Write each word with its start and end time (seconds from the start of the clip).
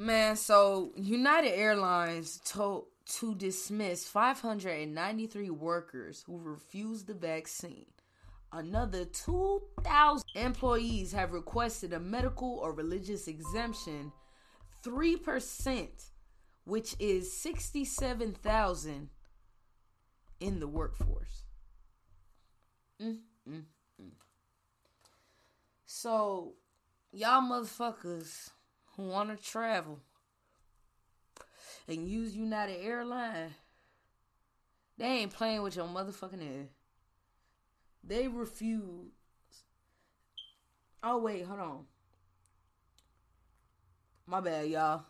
Man, 0.00 0.34
so 0.34 0.92
United 0.96 1.50
Airlines 1.50 2.40
told 2.42 2.86
to 3.18 3.34
dismiss 3.34 4.08
593 4.08 5.50
workers 5.50 6.24
who 6.26 6.38
refused 6.38 7.06
the 7.06 7.12
vaccine. 7.12 7.84
Another 8.50 9.04
2,000 9.04 10.24
employees 10.36 11.12
have 11.12 11.34
requested 11.34 11.92
a 11.92 12.00
medical 12.00 12.48
or 12.62 12.72
religious 12.72 13.28
exemption. 13.28 14.10
3%, 14.82 15.88
which 16.64 16.96
is 16.98 17.30
67,000 17.36 19.10
in 20.40 20.60
the 20.60 20.66
workforce. 20.66 21.44
Mm, 23.02 23.18
mm, 23.46 23.64
mm. 24.00 24.10
So, 25.84 26.54
y'all 27.12 27.42
motherfuckers 27.42 28.48
who 29.00 29.08
want 29.08 29.36
to 29.36 29.50
travel 29.50 29.98
and 31.88 32.06
use 32.06 32.36
United 32.36 32.80
Airlines, 32.84 33.52
they 34.98 35.06
ain't 35.06 35.32
playing 35.32 35.62
with 35.62 35.76
your 35.76 35.86
motherfucking 35.86 36.42
head. 36.42 36.68
They 38.04 38.28
refuse. 38.28 39.12
Oh 41.02 41.18
wait, 41.18 41.46
hold 41.46 41.60
on. 41.60 41.84
My 44.26 44.40
bad, 44.40 44.68
y'all. 44.68 45.02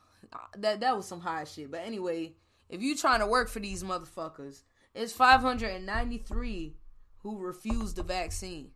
That 0.57 0.81
that 0.81 0.97
was 0.97 1.09
some 1.09 1.21
high 1.21 1.45
shit. 1.45 1.71
But 1.71 1.81
anyway, 1.85 2.35
if 2.69 2.81
you 2.81 2.97
trying 2.97 3.21
to 3.21 3.27
work 3.27 3.49
for 3.49 3.59
these 3.59 3.83
motherfuckers, 3.83 4.63
it's 4.95 5.13
593 5.13 6.77
who 7.19 7.39
refused 7.39 7.97
the 7.97 8.05
vaccine. 8.05 8.71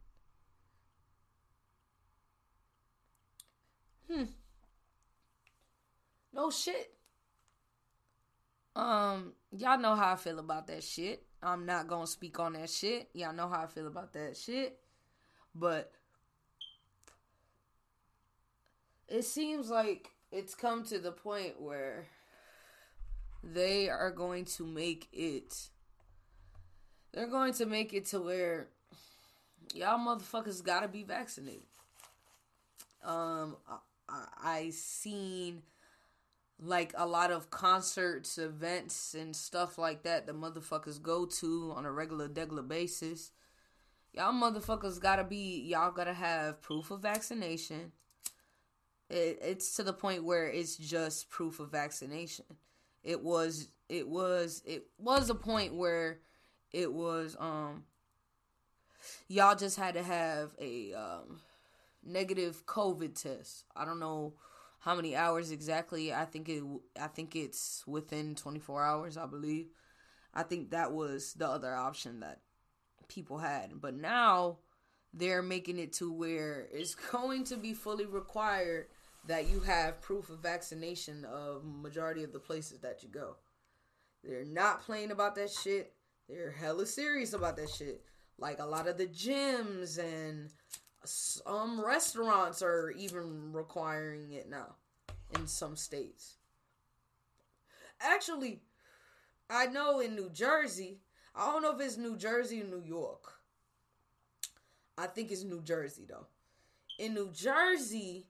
Hmm. 4.11 4.25
No 6.35 6.51
shit. 6.51 6.93
Um, 8.75 9.35
y'all 9.57 9.79
know 9.79 9.95
how 9.95 10.13
I 10.13 10.17
feel 10.17 10.41
about 10.41 10.67
that 10.67 10.83
shit. 10.83 11.23
I'm 11.41 11.65
not 11.65 11.87
gonna 11.87 12.09
speak 12.09 12.41
on 12.41 12.55
that 12.55 12.69
shit. 12.69 13.09
Y'all 13.15 13.33
know 13.33 13.49
how 13.49 13.63
I 13.63 13.67
feel 13.67 13.87
about 13.87 14.13
that 14.15 14.37
shit. 14.37 14.79
But 15.55 15.93
it 19.09 19.23
seems 19.23 19.71
like 19.71 20.11
it's 20.33 20.57
come 20.57 20.83
to 20.85 20.99
the 20.99 21.13
point 21.13 21.61
where 21.61 22.07
they 23.45 23.89
are 23.89 24.11
going 24.11 24.45
to 24.45 24.67
make 24.67 25.07
it 25.13 25.69
they're 27.13 27.29
going 27.29 27.53
to 27.55 27.67
make 27.67 27.95
it 27.95 28.07
to 28.07 28.19
where 28.19 28.67
y'all 29.73 29.99
motherfuckers 29.99 30.65
gotta 30.65 30.89
be 30.89 31.05
vaccinated. 31.05 31.63
Um, 33.05 33.57
I, 34.09 34.25
I 34.43 34.71
seen 34.71 35.63
like 36.61 36.95
a 36.97 37.07
lot 37.07 37.31
of 37.31 37.51
concerts, 37.51 38.39
events, 38.39 39.15
and 39.15 39.35
stuff 39.35 39.79
like 39.79 40.03
that. 40.05 40.27
The 40.27 40.33
motherfuckers 40.33 41.01
go 41.01 41.27
to 41.27 41.73
on 41.77 41.85
a 41.85 41.93
regular, 41.93 42.29
regular 42.29 42.63
basis. 42.63 43.33
Y'all 44.13 44.33
motherfuckers 44.33 45.01
gotta 45.01 45.25
be. 45.25 45.61
Y'all 45.63 45.91
gotta 45.91 46.15
have 46.15 46.63
proof 46.63 46.91
of 46.91 47.01
vaccination. 47.01 47.93
It, 49.11 49.39
it's 49.43 49.75
to 49.77 49.83
the 49.83 49.93
point 49.93 50.25
where 50.25 50.47
it's 50.47 50.77
just 50.77 51.31
proof 51.31 51.61
of 51.61 51.71
vaccination. 51.71 52.47
It 53.03 53.23
was. 53.23 53.69
It 53.89 54.09
was. 54.09 54.63
It 54.65 54.87
was 54.99 55.31
a 55.31 55.35
point 55.35 55.75
where 55.75 56.21
it 56.73 56.93
was. 56.93 57.37
Um. 57.39 57.85
Y'all 59.29 59.57
just 59.57 59.77
had 59.77 59.95
to 59.95 60.03
have 60.03 60.53
a 60.59 60.95
um, 60.95 61.41
negative 62.03 62.65
COVID 62.65 63.21
test. 63.21 63.65
I 63.77 63.85
don't 63.85 64.01
know 64.01 64.35
how 64.85 64.95
many 64.95 65.17
hours 65.17 65.51
exactly. 65.51 66.13
I 66.13 66.27
think 66.27 66.49
it 66.51 66.63
I 67.01 67.07
think 67.07 67.35
it's 67.35 67.83
within 67.87 68.35
24 68.35 68.85
hours, 68.85 69.17
I 69.17 69.25
believe. 69.25 69.69
I 70.35 70.43
think 70.43 70.71
that 70.71 70.93
was 70.93 71.33
the 71.33 71.49
other 71.49 71.75
option 71.75 72.21
that 72.21 72.41
people 73.09 73.39
had. 73.39 73.81
But 73.81 73.95
now 73.95 74.59
they're 75.15 75.43
making 75.43 75.79
it 75.79 75.95
to 75.95 76.13
where 76.13 76.67
it's 76.71 76.95
going 77.13 77.45
to 77.45 77.57
be 77.57 77.73
fully 77.73 78.05
required 78.05 78.89
that 79.27 79.49
you 79.49 79.61
have 79.61 80.03
proof 80.03 80.29
of 80.29 80.41
vaccination 80.41 81.25
of 81.25 81.65
majority 81.65 82.23
of 82.23 82.35
the 82.35 82.39
places 82.39 82.81
that 82.81 83.03
you 83.03 83.09
go. 83.09 83.37
They're 84.23 84.45
not 84.45 84.83
playing 84.83 85.13
about 85.13 85.35
that 85.37 85.51
shit. 85.51 85.95
They're 86.29 86.51
hella 86.51 86.85
serious 86.85 87.33
about 87.33 87.57
that 87.57 87.71
shit. 87.71 88.03
Like 88.37 88.59
a 88.59 88.67
lot 88.67 88.87
of 88.87 88.99
the 88.99 89.07
gyms 89.07 89.99
and 89.99 90.51
some 91.05 91.81
um, 91.81 91.85
restaurants 91.85 92.63
are 92.63 92.91
even 92.91 93.53
requiring 93.53 94.33
it 94.33 94.49
now 94.49 94.75
in 95.35 95.47
some 95.47 95.77
states. 95.77 96.37
Actually, 98.01 98.61
I 99.49 99.67
know 99.67 100.01
in 100.01 100.15
New 100.15 100.31
Jersey, 100.31 100.99
I 101.35 101.47
don't 101.47 101.63
know 101.63 101.75
if 101.75 101.81
it's 101.81 101.97
New 101.97 102.17
Jersey 102.17 102.63
or 102.63 102.67
New 102.67 102.83
York. 102.85 103.35
I 104.97 105.07
think 105.07 105.31
it's 105.31 105.45
New 105.45 105.63
Jersey 105.63 106.07
though. 106.09 106.27
In 106.99 107.15
New 107.15 107.31
Jersey, 107.33 108.27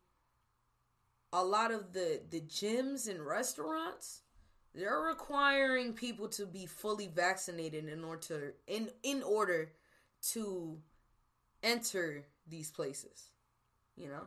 a 1.33 1.45
lot 1.45 1.73
of 1.73 1.93
the 1.93 2.23
the 2.31 2.41
gyms 2.41 3.09
and 3.09 3.25
restaurants 3.25 4.21
they're 4.75 5.01
requiring 5.01 5.93
people 5.93 6.29
to 6.29 6.47
be 6.47 6.67
fully 6.67 7.07
vaccinated 7.07 7.89
in 7.89 8.03
order 8.05 8.21
to 8.21 8.53
in 8.67 8.89
in 9.03 9.23
order 9.23 9.73
to 10.33 10.79
enter 11.63 12.25
these 12.49 12.71
places. 12.71 13.31
You 13.97 14.09
know? 14.09 14.27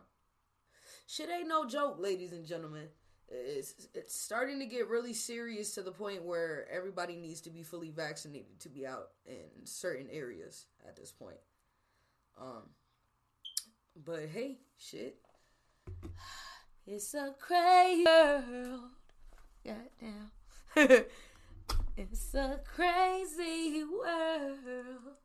Shit 1.08 1.30
ain't 1.30 1.48
no 1.48 1.66
joke, 1.66 1.98
ladies 2.00 2.32
and 2.34 2.46
gentlemen. 2.46 2.88
It's, 3.30 3.88
it's 3.94 4.18
starting 4.18 4.60
to 4.60 4.66
get 4.66 4.88
really 4.88 5.14
serious 5.14 5.74
to 5.76 5.82
the 5.82 5.92
point 5.92 6.24
where 6.24 6.66
everybody 6.72 7.18
needs 7.18 7.42
to 7.42 7.50
be 7.50 7.64
fully 7.64 7.92
vaccinated 7.92 8.60
to 8.62 8.70
be 8.70 8.88
out 8.88 9.10
in 9.26 9.66
certain 9.66 10.08
areas 10.10 10.66
at 10.88 10.96
this 10.96 11.12
point. 11.12 11.38
Um, 12.40 12.70
but 14.06 14.28
hey, 14.34 14.60
shit. 14.78 15.18
It's 16.90 17.14
a 17.16 17.36
crazy 17.38 18.06
world. 18.06 18.92
Goddamn. 19.66 20.32
it's 21.98 22.34
a 22.34 22.62
crazy 22.64 23.84
world. 23.84 25.18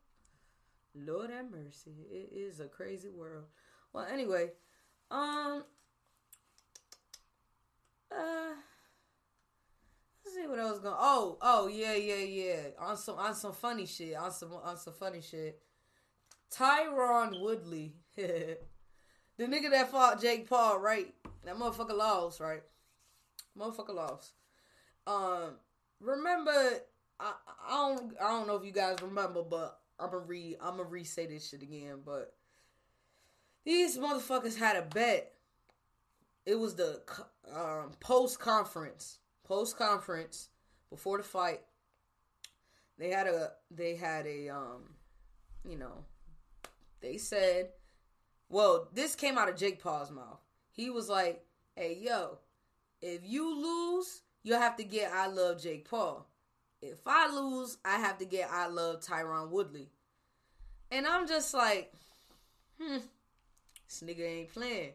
Lord 0.95 1.31
have 1.31 1.49
mercy. 1.49 2.07
It 2.11 2.29
is 2.35 2.59
a 2.59 2.67
crazy 2.67 3.09
world. 3.09 3.45
Well, 3.91 4.05
anyway, 4.11 4.51
um, 5.09 5.63
uh, 8.11 8.53
let's 10.23 10.35
see 10.35 10.47
what 10.47 10.59
I 10.59 10.69
was 10.69 10.79
going. 10.79 10.95
Oh, 10.97 11.37
oh 11.41 11.67
yeah, 11.67 11.95
yeah, 11.95 12.15
yeah. 12.15 12.61
On 12.79 12.97
some 12.97 13.17
on 13.17 13.35
some 13.35 13.53
funny 13.53 13.85
shit. 13.85 14.15
On 14.15 14.31
some 14.31 14.53
on 14.53 14.77
some 14.77 14.93
funny 14.93 15.21
shit. 15.21 15.59
Tyron 16.51 17.41
Woodley, 17.41 17.95
the 18.15 18.57
nigga 19.39 19.71
that 19.71 19.89
fought 19.89 20.21
Jake 20.21 20.47
Paul, 20.47 20.79
right? 20.79 21.13
That 21.45 21.55
motherfucker 21.55 21.97
lost, 21.97 22.39
right? 22.39 22.61
Motherfucker 23.57 23.95
lost. 23.95 24.33
Um, 25.07 25.55
remember, 25.99 26.51
I 27.19 27.33
I 27.67 27.71
don't 27.71 28.13
I 28.21 28.29
don't 28.29 28.47
know 28.47 28.55
if 28.55 28.65
you 28.65 28.71
guys 28.71 28.97
remember, 29.01 29.41
but 29.43 29.79
I'm 30.03 30.11
gonna 30.11 30.23
re 30.25 30.55
I'm 30.61 30.77
gonna 30.77 30.89
re 30.89 31.03
say 31.03 31.25
this 31.25 31.49
shit 31.49 31.61
again, 31.61 32.01
but 32.05 32.33
these 33.63 33.97
motherfuckers 33.97 34.57
had 34.57 34.75
a 34.75 34.81
bet. 34.81 35.31
It 36.45 36.55
was 36.59 36.75
the 36.75 37.01
um, 37.55 37.91
post 38.01 38.39
conference, 38.39 39.19
post 39.45 39.77
conference 39.77 40.49
before 40.89 41.17
the 41.17 41.23
fight. 41.23 41.61
They 42.97 43.09
had 43.09 43.27
a 43.27 43.51
they 43.71 43.95
had 43.95 44.27
a 44.27 44.49
um, 44.49 44.95
you 45.67 45.77
know, 45.77 46.03
they 46.99 47.17
said, 47.17 47.69
well, 48.49 48.89
this 48.93 49.15
came 49.15 49.37
out 49.37 49.49
of 49.49 49.55
Jake 49.55 49.81
Paul's 49.81 50.11
mouth. 50.11 50.41
He 50.71 50.89
was 50.89 51.07
like, 51.07 51.45
"Hey, 51.77 51.97
yo, 52.01 52.39
if 53.01 53.21
you 53.23 53.55
lose, 53.55 54.21
you'll 54.43 54.59
have 54.59 54.75
to 54.77 54.83
get 54.83 55.13
I 55.13 55.27
love 55.27 55.61
Jake 55.61 55.89
Paul." 55.89 56.27
If 56.81 56.99
I 57.05 57.33
lose, 57.33 57.77
I 57.85 57.95
have 57.95 58.17
to 58.17 58.25
get 58.25 58.49
I 58.51 58.67
love 58.67 58.99
Tyron 58.99 59.49
Woodley. 59.49 59.89
And 60.93 61.07
I'm 61.07 61.27
just 61.27 61.53
like, 61.53 61.91
hmm, 62.79 62.97
this 63.87 64.03
nigga 64.05 64.25
ain't 64.25 64.53
playing. 64.53 64.91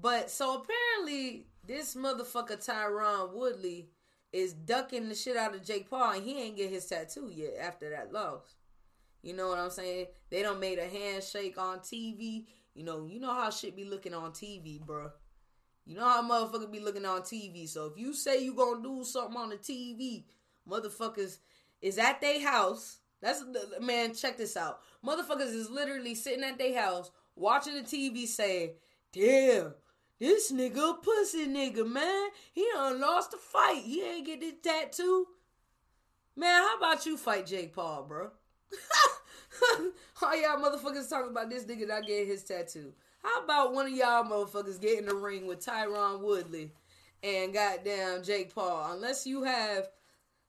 But 0.00 0.30
so 0.30 0.62
apparently 0.62 1.46
this 1.66 1.94
motherfucker 1.96 2.64
Tyron 2.64 3.32
Woodley 3.32 3.88
is 4.32 4.52
ducking 4.52 5.08
the 5.08 5.14
shit 5.14 5.36
out 5.36 5.54
of 5.54 5.64
Jake 5.64 5.90
Paul 5.90 6.12
and 6.12 6.24
he 6.24 6.40
ain't 6.40 6.56
get 6.56 6.70
his 6.70 6.86
tattoo 6.86 7.30
yet 7.34 7.54
after 7.60 7.90
that 7.90 8.12
loss. 8.12 8.54
You 9.22 9.34
know 9.34 9.48
what 9.48 9.58
I'm 9.58 9.70
saying? 9.70 10.06
They 10.30 10.42
don't 10.42 10.60
made 10.60 10.78
a 10.78 10.88
handshake 10.88 11.58
on 11.58 11.80
TV. 11.80 12.44
You 12.74 12.84
know, 12.84 13.06
you 13.06 13.20
know 13.20 13.34
how 13.34 13.50
shit 13.50 13.76
be 13.76 13.84
looking 13.84 14.14
on 14.14 14.32
TV, 14.32 14.80
bro. 14.80 15.10
You 15.84 15.96
know 15.96 16.04
how 16.04 16.22
motherfucker 16.22 16.70
be 16.70 16.80
looking 16.80 17.04
on 17.04 17.22
TV. 17.22 17.68
So 17.68 17.86
if 17.86 17.98
you 17.98 18.14
say 18.14 18.42
you 18.42 18.54
gonna 18.54 18.82
do 18.82 19.04
something 19.04 19.36
on 19.36 19.50
the 19.50 19.56
TV, 19.56 20.24
Motherfuckers 20.68 21.38
is 21.80 21.98
at 21.98 22.20
their 22.20 22.40
house. 22.40 22.98
That's 23.24 23.42
man. 23.80 24.14
Check 24.14 24.36
this 24.36 24.54
out. 24.54 24.80
Motherfuckers 25.04 25.54
is 25.54 25.70
literally 25.70 26.14
sitting 26.14 26.44
at 26.44 26.58
their 26.58 26.78
house 26.78 27.10
watching 27.34 27.74
the 27.74 27.80
TV, 27.80 28.26
saying, 28.26 28.72
"Damn, 29.12 29.74
This 30.20 30.52
nigga 30.52 31.02
pussy 31.02 31.46
nigga, 31.46 31.90
man. 31.90 32.28
He 32.52 32.66
done 32.74 33.00
lost 33.00 33.30
the 33.30 33.38
fight. 33.38 33.82
He 33.82 34.02
ain't 34.02 34.26
get 34.26 34.40
this 34.40 34.54
tattoo. 34.62 35.26
Man, 36.36 36.62
how 36.62 36.76
about 36.76 37.06
you 37.06 37.16
fight 37.16 37.46
Jake 37.46 37.74
Paul, 37.74 38.04
bro? 38.04 38.30
All 40.22 40.40
y'all 40.40 40.58
motherfuckers 40.58 41.08
talking 41.08 41.30
about 41.30 41.48
this 41.48 41.64
nigga 41.64 41.88
not 41.88 42.06
getting 42.06 42.26
his 42.26 42.44
tattoo. 42.44 42.92
How 43.22 43.42
about 43.42 43.72
one 43.72 43.86
of 43.86 43.92
y'all 43.92 44.24
motherfuckers 44.24 44.80
get 44.80 44.98
in 44.98 45.06
the 45.06 45.14
ring 45.14 45.46
with 45.46 45.64
Tyron 45.64 46.20
Woodley 46.20 46.72
and 47.22 47.54
goddamn 47.54 48.22
Jake 48.22 48.54
Paul? 48.54 48.92
Unless 48.92 49.26
you 49.26 49.44
have 49.44 49.88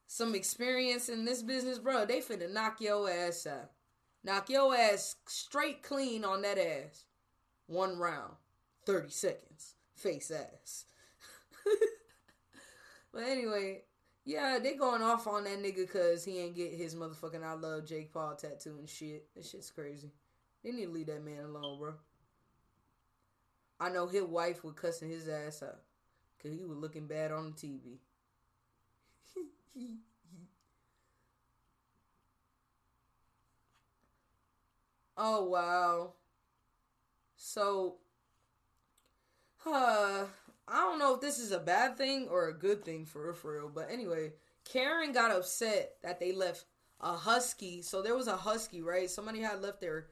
some 0.08 0.36
experience 0.36 1.10
in 1.10 1.26
this 1.26 1.42
business, 1.42 1.80
bro, 1.80 2.06
they 2.06 2.20
finna 2.20 2.52
knock 2.52 2.82
your 2.82 3.10
ass 3.10 3.48
out. 3.48 3.72
Knock 4.24 4.50
your 4.50 4.76
ass 4.76 5.16
straight 5.28 5.84
clean 5.84 6.26
on 6.26 6.42
that 6.42 6.58
ass. 6.58 7.06
One 7.68 7.98
round, 7.98 8.34
30 8.86 9.10
seconds, 9.10 9.76
face 9.96 10.32
ass. 10.32 10.86
but 13.14 13.24
anyway, 13.24 13.84
yeah, 14.24 14.60
they 14.62 14.74
going 14.74 15.04
off 15.04 15.28
on 15.28 15.44
that 15.44 15.62
nigga 15.62 15.78
because 15.78 16.26
he 16.26 16.40
ain't 16.40 16.56
get 16.56 16.74
his 16.74 16.96
motherfucking 16.96 17.44
I 17.44 17.54
love 17.54 17.86
Jake 17.86 18.12
Paul 18.12 18.36
tattoo 18.36 18.78
and 18.80 18.90
shit. 18.90 19.28
That 19.36 19.46
shit's 19.46 19.72
crazy. 19.72 20.12
They 20.64 20.72
need 20.72 20.86
to 20.86 20.92
leave 20.92 21.08
that 21.08 21.24
man 21.24 21.44
alone, 21.46 21.80
bro. 21.80 21.94
I 23.80 23.90
know 23.90 24.08
his 24.08 24.24
wife 24.24 24.64
was 24.64 24.74
cussing 24.74 25.10
his 25.10 25.28
ass 25.28 25.62
out 25.62 25.82
because 26.38 26.58
he 26.58 26.66
was 26.66 26.78
looking 26.78 27.08
bad 27.08 27.32
on 27.32 27.54
the 27.56 27.68
TV. 27.68 27.98
Oh, 35.18 35.44
wow. 35.46 36.14
So, 37.38 37.98
uh, 39.66 40.26
I 40.68 40.80
don't 40.80 41.00
know 41.00 41.16
if 41.16 41.22
this 41.22 41.40
is 41.40 41.52
a 41.52 41.60
bad 41.60 41.98
thing 41.98 42.28
or 42.30 42.48
a 42.48 42.54
good 42.54 42.84
thing 42.84 43.06
for 43.06 43.34
for 43.34 43.54
real. 43.54 43.70
But 43.74 43.90
anyway, 43.92 44.34
Karen 44.64 45.12
got 45.12 45.32
upset 45.32 45.94
that 46.04 46.20
they 46.20 46.32
left 46.32 46.66
a 47.02 47.14
husky. 47.14 47.82
So 47.82 48.02
there 48.02 48.16
was 48.16 48.28
a 48.28 48.38
husky, 48.38 48.82
right? 48.82 49.10
Somebody 49.10 49.42
had 49.42 49.62
left 49.62 49.82
their 49.82 50.08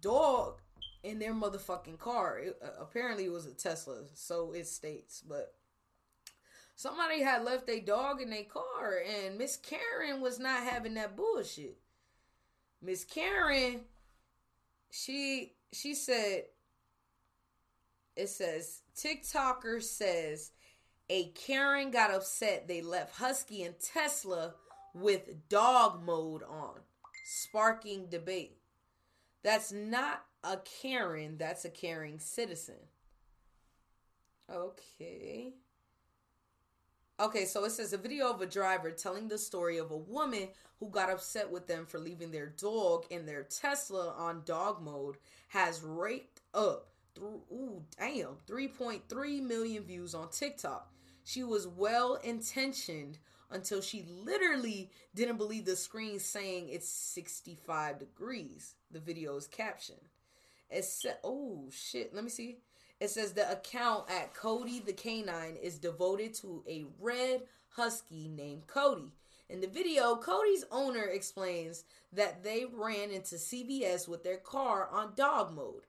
dog 0.00 0.60
in 1.02 1.18
their 1.18 1.34
motherfucking 1.34 1.98
car. 1.98 2.38
It, 2.38 2.58
uh, 2.64 2.82
apparently, 2.82 3.26
it 3.26 3.32
was 3.32 3.46
a 3.46 3.54
Tesla, 3.54 4.02
so 4.14 4.52
it 4.52 4.66
states. 4.66 5.22
But 5.26 5.54
somebody 6.74 7.22
had 7.22 7.44
left 7.44 7.68
a 7.68 7.80
dog 7.80 8.20
in 8.20 8.30
their 8.30 8.44
car, 8.44 9.02
and 9.06 9.38
Miss 9.38 9.56
Karen 9.56 10.20
was 10.20 10.38
not 10.38 10.62
having 10.62 10.94
that 10.94 11.16
bullshit. 11.16 11.78
Miss 12.82 13.04
Karen, 13.04 13.80
she 14.90 15.54
she 15.72 15.94
said 15.94 16.44
it 18.16 18.28
says 18.28 18.82
TikToker 18.96 19.82
says 19.82 20.52
a 21.08 21.30
Karen 21.30 21.90
got 21.90 22.12
upset 22.12 22.68
they 22.68 22.80
left 22.82 23.16
Husky 23.16 23.62
and 23.62 23.74
Tesla 23.78 24.54
with 24.94 25.48
dog 25.48 26.04
mode 26.04 26.42
on, 26.42 26.80
sparking 27.24 28.06
debate. 28.08 28.58
That's 29.42 29.72
not 29.72 30.24
a 30.42 30.58
Karen, 30.82 31.36
that's 31.38 31.64
a 31.64 31.70
caring 31.70 32.18
citizen. 32.18 32.76
Okay. 34.50 35.54
Okay, 37.20 37.44
so 37.44 37.64
it 37.64 37.70
says 37.70 37.92
a 37.92 37.98
video 37.98 38.28
of 38.28 38.40
a 38.40 38.46
driver 38.46 38.90
telling 38.90 39.28
the 39.28 39.38
story 39.38 39.78
of 39.78 39.92
a 39.92 39.96
woman 39.96 40.48
who 40.80 40.88
got 40.88 41.10
upset 41.10 41.48
with 41.48 41.68
them 41.68 41.86
for 41.86 42.00
leaving 42.00 42.32
their 42.32 42.48
dog 42.60 43.04
in 43.08 43.24
their 43.24 43.44
Tesla 43.44 44.12
on 44.18 44.42
dog 44.44 44.82
mode 44.82 45.16
has 45.48 45.80
raked 45.80 46.40
up 46.54 46.88
through 47.14 47.40
ooh 47.52 47.84
damn 47.96 48.36
3.3 48.48 49.42
million 49.42 49.84
views 49.84 50.12
on 50.12 50.28
TikTok. 50.30 50.92
She 51.22 51.44
was 51.44 51.68
well 51.68 52.16
intentioned 52.16 53.18
until 53.48 53.80
she 53.80 54.04
literally 54.08 54.90
didn't 55.14 55.36
believe 55.36 55.66
the 55.66 55.76
screen 55.76 56.18
saying 56.18 56.68
it's 56.68 56.88
65 56.88 58.00
degrees. 58.00 58.74
The 58.90 58.98
video 58.98 59.36
is 59.36 59.46
captioned. 59.46 60.08
Said, 60.82 61.18
oh 61.22 61.68
shit, 61.70 62.12
let 62.12 62.24
me 62.24 62.30
see. 62.30 62.58
It 63.04 63.10
says 63.10 63.34
the 63.34 63.52
account 63.52 64.08
at 64.08 64.32
Cody 64.32 64.80
the 64.80 64.94
Canine 64.94 65.56
is 65.62 65.76
devoted 65.78 66.32
to 66.36 66.64
a 66.66 66.86
red 66.98 67.42
husky 67.68 68.28
named 68.28 68.66
Cody. 68.66 69.12
In 69.50 69.60
the 69.60 69.66
video, 69.66 70.16
Cody's 70.16 70.64
owner 70.72 71.02
explains 71.04 71.84
that 72.14 72.42
they 72.42 72.64
ran 72.64 73.10
into 73.10 73.34
CVS 73.34 74.08
with 74.08 74.24
their 74.24 74.38
car 74.38 74.88
on 74.90 75.12
dog 75.16 75.54
mode. 75.54 75.82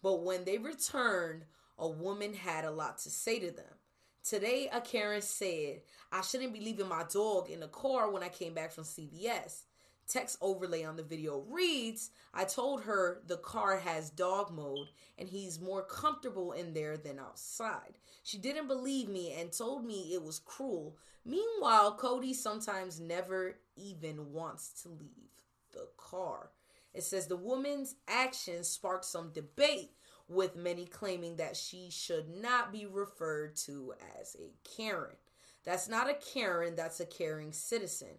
But 0.00 0.22
when 0.22 0.44
they 0.44 0.58
returned, 0.58 1.42
a 1.76 1.88
woman 1.88 2.34
had 2.34 2.64
a 2.64 2.70
lot 2.70 2.98
to 2.98 3.10
say 3.10 3.40
to 3.40 3.50
them. 3.50 3.74
Today, 4.22 4.68
a 4.72 4.80
Karen 4.80 5.22
said, 5.22 5.80
I 6.12 6.20
shouldn't 6.20 6.54
be 6.54 6.60
leaving 6.60 6.88
my 6.88 7.02
dog 7.12 7.50
in 7.50 7.58
the 7.58 7.66
car 7.66 8.12
when 8.12 8.22
I 8.22 8.28
came 8.28 8.54
back 8.54 8.70
from 8.70 8.84
CVS. 8.84 9.62
Text 10.10 10.38
overlay 10.40 10.82
on 10.82 10.96
the 10.96 11.04
video 11.04 11.44
reads, 11.48 12.10
I 12.34 12.44
told 12.44 12.82
her 12.82 13.22
the 13.28 13.36
car 13.36 13.78
has 13.78 14.10
dog 14.10 14.50
mode 14.50 14.88
and 15.16 15.28
he's 15.28 15.60
more 15.60 15.82
comfortable 15.82 16.50
in 16.50 16.74
there 16.74 16.96
than 16.96 17.20
outside. 17.20 17.96
She 18.24 18.36
didn't 18.36 18.66
believe 18.66 19.08
me 19.08 19.32
and 19.38 19.52
told 19.52 19.84
me 19.84 20.12
it 20.12 20.22
was 20.22 20.40
cruel. 20.40 20.96
Meanwhile, 21.24 21.94
Cody 21.94 22.34
sometimes 22.34 22.98
never 22.98 23.60
even 23.76 24.32
wants 24.32 24.82
to 24.82 24.88
leave 24.88 25.30
the 25.72 25.86
car. 25.96 26.50
It 26.92 27.04
says 27.04 27.28
the 27.28 27.36
woman's 27.36 27.94
actions 28.08 28.66
sparked 28.66 29.04
some 29.04 29.30
debate, 29.32 29.92
with 30.30 30.54
many 30.54 30.86
claiming 30.86 31.36
that 31.36 31.56
she 31.56 31.88
should 31.90 32.28
not 32.30 32.72
be 32.72 32.86
referred 32.86 33.56
to 33.56 33.92
as 34.20 34.36
a 34.38 34.52
Karen. 34.76 35.16
That's 35.64 35.88
not 35.88 36.08
a 36.08 36.14
Karen, 36.14 36.76
that's 36.76 37.00
a 37.00 37.04
caring 37.04 37.52
citizen. 37.52 38.18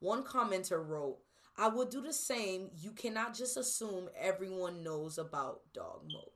One 0.00 0.24
commenter 0.24 0.86
wrote, 0.86 1.18
I 1.56 1.68
would 1.68 1.90
do 1.90 2.02
the 2.02 2.12
same. 2.12 2.70
You 2.76 2.90
cannot 2.90 3.34
just 3.34 3.56
assume 3.56 4.08
everyone 4.18 4.82
knows 4.82 5.18
about 5.18 5.60
dog 5.72 6.02
mode. 6.12 6.30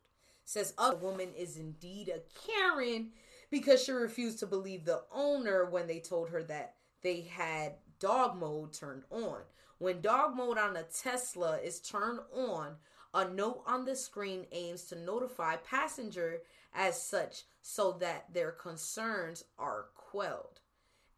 Says 0.44 0.72
a 0.78 0.94
woman 0.94 1.30
is 1.36 1.56
indeed 1.56 2.08
a 2.08 2.20
Karen 2.46 3.10
because 3.50 3.82
she 3.82 3.92
refused 3.92 4.38
to 4.38 4.46
believe 4.46 4.84
the 4.84 5.02
owner 5.12 5.68
when 5.68 5.86
they 5.86 6.00
told 6.00 6.30
her 6.30 6.42
that 6.44 6.74
they 7.02 7.22
had 7.22 7.74
dog 7.98 8.38
mode 8.38 8.72
turned 8.72 9.04
on. 9.10 9.40
When 9.78 10.00
dog 10.00 10.36
mode 10.36 10.58
on 10.58 10.76
a 10.76 10.84
Tesla 10.84 11.58
is 11.58 11.80
turned 11.80 12.20
on, 12.32 12.76
a 13.14 13.28
note 13.28 13.62
on 13.66 13.84
the 13.84 13.96
screen 13.96 14.46
aims 14.52 14.84
to 14.84 14.96
notify 14.96 15.56
passenger 15.56 16.42
as 16.74 17.00
such 17.00 17.44
so 17.62 17.92
that 18.00 18.32
their 18.32 18.52
concerns 18.52 19.44
are 19.58 19.86
quelled. 19.94 20.60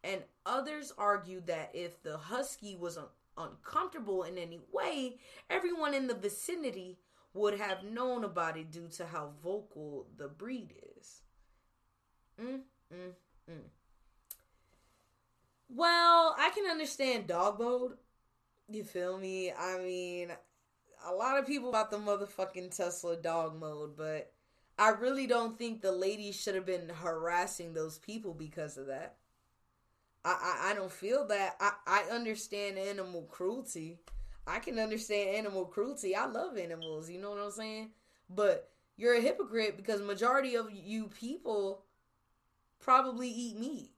And 0.03 0.23
others 0.45 0.91
argue 0.97 1.41
that 1.41 1.71
if 1.73 2.01
the 2.01 2.17
husky 2.17 2.75
was 2.75 2.97
un- 2.97 3.05
uncomfortable 3.37 4.23
in 4.23 4.37
any 4.37 4.59
way, 4.71 5.17
everyone 5.49 5.93
in 5.93 6.07
the 6.07 6.15
vicinity 6.15 6.97
would 7.33 7.59
have 7.59 7.83
known 7.83 8.23
about 8.23 8.57
it 8.57 8.71
due 8.71 8.87
to 8.89 9.05
how 9.05 9.31
vocal 9.43 10.07
the 10.17 10.27
breed 10.27 10.73
is. 10.97 11.21
Mm, 12.39 12.63
mm, 12.91 13.13
mm. 13.49 13.69
Well, 15.69 16.35
I 16.37 16.49
can 16.53 16.69
understand 16.69 17.27
dog 17.27 17.59
mode 17.59 17.97
you 18.69 18.83
feel 18.83 19.17
me? 19.17 19.51
I 19.51 19.79
mean, 19.79 20.31
a 21.05 21.13
lot 21.13 21.39
of 21.39 21.47
people 21.47 21.69
about 21.69 21.91
the 21.91 21.97
motherfucking 21.97 22.75
Tesla 22.75 23.17
dog 23.17 23.59
mode, 23.59 23.97
but 23.97 24.33
I 24.79 24.89
really 24.89 25.27
don't 25.27 25.57
think 25.57 25.81
the 25.81 25.91
lady 25.91 26.31
should 26.31 26.55
have 26.55 26.65
been 26.65 26.89
harassing 26.89 27.73
those 27.73 27.99
people 27.99 28.33
because 28.33 28.77
of 28.77 28.87
that. 28.87 29.17
I, 30.23 30.29
I, 30.29 30.71
I 30.71 30.73
don't 30.75 30.91
feel 30.91 31.25
that. 31.27 31.55
I, 31.59 31.71
I 31.87 32.03
understand 32.13 32.77
animal 32.77 33.23
cruelty. 33.23 33.99
I 34.45 34.59
can 34.59 34.79
understand 34.79 35.35
animal 35.35 35.65
cruelty. 35.65 36.15
I 36.15 36.25
love 36.25 36.57
animals, 36.57 37.09
you 37.09 37.19
know 37.19 37.31
what 37.31 37.39
I'm 37.39 37.51
saying? 37.51 37.91
But 38.29 38.69
you're 38.97 39.15
a 39.15 39.21
hypocrite 39.21 39.77
because 39.77 40.01
majority 40.01 40.55
of 40.55 40.67
you 40.71 41.07
people 41.07 41.83
probably 42.79 43.29
eat 43.29 43.57
meat. 43.57 43.91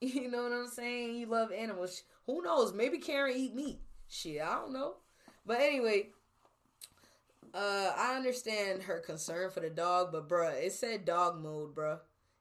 You 0.00 0.30
know 0.30 0.44
what 0.44 0.52
I'm 0.52 0.68
saying? 0.68 1.16
You 1.16 1.26
love 1.26 1.50
animals. 1.50 2.04
Who 2.26 2.40
knows? 2.40 2.72
Maybe 2.72 2.98
Karen 2.98 3.34
eat 3.36 3.52
meat. 3.52 3.80
Shit, 4.08 4.40
I 4.40 4.54
don't 4.54 4.72
know. 4.72 4.94
But 5.44 5.60
anyway, 5.60 6.10
uh, 7.52 7.92
I 7.96 8.14
understand 8.16 8.84
her 8.84 9.00
concern 9.00 9.50
for 9.50 9.58
the 9.58 9.70
dog, 9.70 10.12
but 10.12 10.28
bruh, 10.28 10.54
it 10.54 10.72
said 10.72 11.04
dog 11.04 11.42
mode, 11.42 11.74
bruh. 11.74 11.98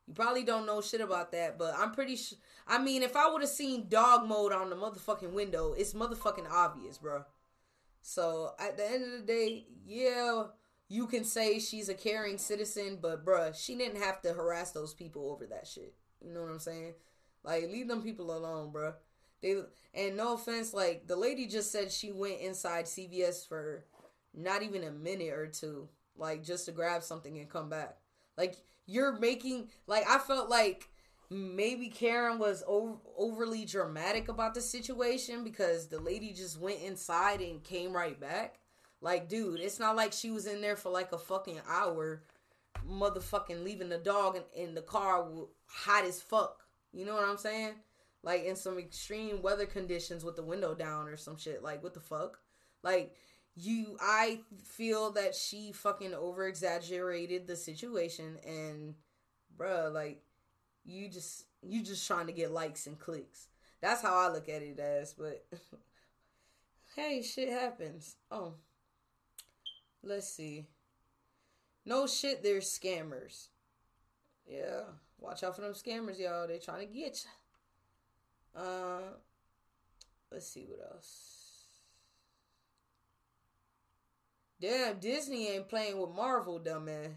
You 0.07 0.13
probably 0.13 0.43
don't 0.43 0.65
know 0.65 0.81
shit 0.81 1.01
about 1.01 1.33
that, 1.33 1.57
but 1.57 1.73
I'm 1.77 1.91
pretty 1.91 2.15
sure. 2.15 2.37
I 2.65 2.81
mean, 2.81 3.03
if 3.03 3.15
I 3.15 3.29
would 3.29 3.41
have 3.41 3.51
seen 3.51 3.89
dog 3.89 4.27
mode 4.27 4.53
on 4.53 4.69
the 4.69 4.75
motherfucking 4.75 5.31
window, 5.31 5.73
it's 5.73 5.93
motherfucking 5.93 6.49
obvious, 6.49 6.97
bruh. 6.97 7.25
So 8.01 8.51
at 8.57 8.77
the 8.77 8.89
end 8.89 9.03
of 9.03 9.11
the 9.11 9.25
day, 9.25 9.65
yeah, 9.85 10.43
you 10.87 11.07
can 11.07 11.25
say 11.25 11.59
she's 11.59 11.89
a 11.89 11.93
caring 11.93 12.37
citizen, 12.37 12.99
but 13.01 13.25
bruh, 13.25 13.53
she 13.53 13.75
didn't 13.75 14.01
have 14.01 14.21
to 14.21 14.31
harass 14.31 14.71
those 14.71 14.93
people 14.93 15.29
over 15.29 15.45
that 15.47 15.67
shit. 15.67 15.93
You 16.25 16.33
know 16.33 16.41
what 16.41 16.51
I'm 16.51 16.59
saying? 16.59 16.93
Like, 17.43 17.69
leave 17.69 17.89
them 17.89 18.01
people 18.01 18.35
alone, 18.35 18.71
bruh. 18.71 18.93
They 19.41 19.57
and 19.93 20.17
no 20.17 20.33
offense, 20.33 20.73
like 20.73 21.07
the 21.07 21.15
lady 21.15 21.47
just 21.47 21.71
said 21.71 21.91
she 21.91 22.11
went 22.11 22.39
inside 22.39 22.85
CVS 22.85 23.47
for 23.47 23.83
not 24.33 24.63
even 24.63 24.83
a 24.83 24.91
minute 24.91 25.33
or 25.33 25.47
two, 25.47 25.89
like 26.15 26.43
just 26.43 26.65
to 26.65 26.71
grab 26.71 27.03
something 27.03 27.37
and 27.37 27.49
come 27.49 27.69
back. 27.69 27.97
Like 28.37 28.55
you're 28.85 29.17
making 29.17 29.69
like 29.87 30.07
I 30.07 30.19
felt 30.19 30.49
like 30.49 30.89
maybe 31.29 31.89
Karen 31.89 32.39
was 32.39 32.63
over, 32.67 32.95
overly 33.17 33.65
dramatic 33.65 34.29
about 34.29 34.53
the 34.53 34.61
situation 34.61 35.43
because 35.43 35.87
the 35.87 35.99
lady 35.99 36.31
just 36.33 36.59
went 36.59 36.81
inside 36.81 37.41
and 37.41 37.63
came 37.63 37.91
right 37.93 38.19
back. 38.19 38.59
Like, 39.01 39.29
dude, 39.29 39.59
it's 39.59 39.79
not 39.79 39.95
like 39.95 40.13
she 40.13 40.31
was 40.31 40.47
in 40.47 40.61
there 40.61 40.75
for 40.75 40.89
like 40.89 41.11
a 41.11 41.17
fucking 41.17 41.59
hour, 41.69 42.23
motherfucking 42.89 43.63
leaving 43.63 43.89
the 43.89 43.97
dog 43.97 44.37
in, 44.37 44.63
in 44.63 44.75
the 44.75 44.81
car 44.81 45.27
hot 45.65 46.05
as 46.05 46.21
fuck. 46.21 46.63
You 46.93 47.05
know 47.05 47.15
what 47.15 47.27
I'm 47.27 47.37
saying? 47.37 47.73
Like 48.23 48.45
in 48.45 48.55
some 48.55 48.79
extreme 48.79 49.41
weather 49.41 49.65
conditions 49.65 50.23
with 50.23 50.35
the 50.35 50.43
window 50.43 50.73
down 50.73 51.07
or 51.07 51.17
some 51.17 51.37
shit. 51.37 51.61
Like, 51.61 51.83
what 51.83 51.93
the 51.93 51.99
fuck? 51.99 52.39
Like, 52.83 53.13
you, 53.59 53.97
I 53.99 54.41
feel 54.63 55.11
that 55.11 55.33
she 55.33 55.71
fucking 55.71 56.13
over 56.13 56.47
exaggerated 56.47 57.47
the 57.47 57.55
situation 57.55 58.37
and, 58.45 58.93
bruh, 59.57 59.91
like, 59.91 60.21
you 60.85 61.09
just 61.09 61.45
you 61.61 61.83
just 61.83 62.07
trying 62.07 62.27
to 62.27 62.33
get 62.33 62.51
likes 62.51 62.87
and 62.87 62.97
clicks. 62.97 63.47
That's 63.81 64.01
how 64.01 64.15
I 64.15 64.31
look 64.31 64.47
at 64.47 64.61
it 64.61 64.79
as, 64.79 65.13
but 65.13 65.45
hey, 66.95 67.21
shit 67.21 67.49
happens. 67.49 68.15
Oh. 68.31 68.53
Let's 70.03 70.29
see. 70.29 70.67
No 71.85 72.07
shit, 72.07 72.43
there's 72.43 72.67
scammers. 72.67 73.47
Yeah. 74.49 74.83
Watch 75.19 75.43
out 75.43 75.55
for 75.55 75.61
them 75.61 75.73
scammers, 75.73 76.19
y'all. 76.19 76.47
They 76.47 76.59
trying 76.59 76.87
to 76.87 76.93
get 76.93 77.25
you. 78.55 78.61
Uh 78.61 79.01
let's 80.31 80.47
see 80.47 80.65
what 80.67 80.79
else. 80.93 81.36
Damn, 84.59 84.99
Disney 84.99 85.49
ain't 85.49 85.69
playing 85.69 85.99
with 85.99 86.15
Marvel, 86.15 86.59
dumbass. 86.59 87.13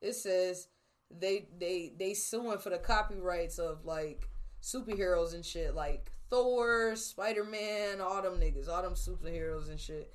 It 0.00 0.14
says 0.14 0.68
they 1.10 1.48
they 1.58 1.92
they 1.98 2.14
suing 2.14 2.58
for 2.58 2.70
the 2.70 2.78
copyrights 2.78 3.58
of 3.58 3.84
like 3.84 4.28
superheroes 4.62 5.34
and 5.34 5.44
shit 5.44 5.74
like 5.74 6.10
Thor, 6.30 6.96
Spider 6.96 7.44
Man, 7.44 8.00
all 8.00 8.22
them 8.22 8.40
niggas, 8.40 8.68
all 8.68 8.82
them 8.82 8.94
superheroes 8.94 9.68
and 9.68 9.78
shit. 9.78 10.12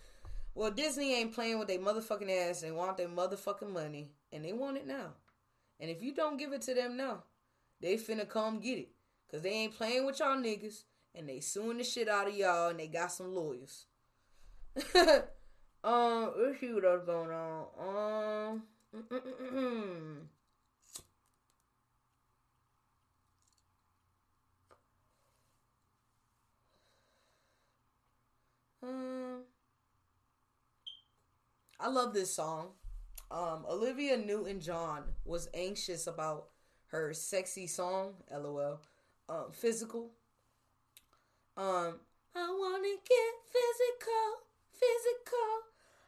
Well, 0.56 0.72
Disney 0.72 1.14
ain't 1.14 1.34
playing 1.34 1.60
with 1.60 1.68
their 1.68 1.78
motherfucking 1.78 2.50
ass 2.50 2.64
and 2.64 2.76
want 2.76 2.98
their 2.98 3.08
motherfucking 3.08 3.72
money, 3.72 4.10
and 4.34 4.44
they 4.44 4.54
want 4.54 4.78
it 4.78 4.88
now. 4.88 5.14
And 5.80 5.92
if 5.92 6.02
you 6.02 6.16
don't 6.16 6.38
give 6.38 6.54
it 6.54 6.64
to 6.64 6.74
them 6.74 6.98
now, 6.98 7.24
they 7.80 7.98
finna 7.98 8.28
come 8.28 8.60
get 8.60 8.80
it, 8.80 8.90
cause 9.30 9.44
they 9.44 9.52
ain't 9.52 9.78
playing 9.78 10.08
with 10.08 10.20
y'all 10.20 10.36
niggas, 10.36 10.86
and 11.14 11.30
they 11.30 11.40
suing 11.40 11.78
the 11.78 11.84
shit 11.84 12.10
out 12.10 12.28
of 12.28 12.36
y'all, 12.36 12.70
and 12.70 12.80
they 12.80 12.88
got 12.88 13.12
some 13.12 13.36
lawyers. 13.36 13.86
um, 15.84 16.34
what 16.74 16.86
else 16.86 17.04
going 17.06 17.32
on. 17.32 18.54
Um. 18.54 18.64
Mm-mm-mm-mm. 18.96 20.28
Um, 28.82 29.42
I 31.80 31.90
love 31.90 32.14
this 32.14 32.34
song. 32.34 32.70
Um, 33.30 33.66
Olivia 33.70 34.18
Newton 34.18 34.62
John 34.62 35.04
was 35.26 35.50
anxious 35.54 36.08
about 36.08 36.48
her 36.88 37.14
sexy 37.14 37.68
song, 37.68 38.14
lol. 38.32 38.80
Um, 39.30 39.52
physical. 39.52 40.12
Um, 41.58 42.00
I 42.36 42.50
wanna 42.50 42.96
get 43.04 43.34
physical, 43.52 44.46
physical. 44.72 45.67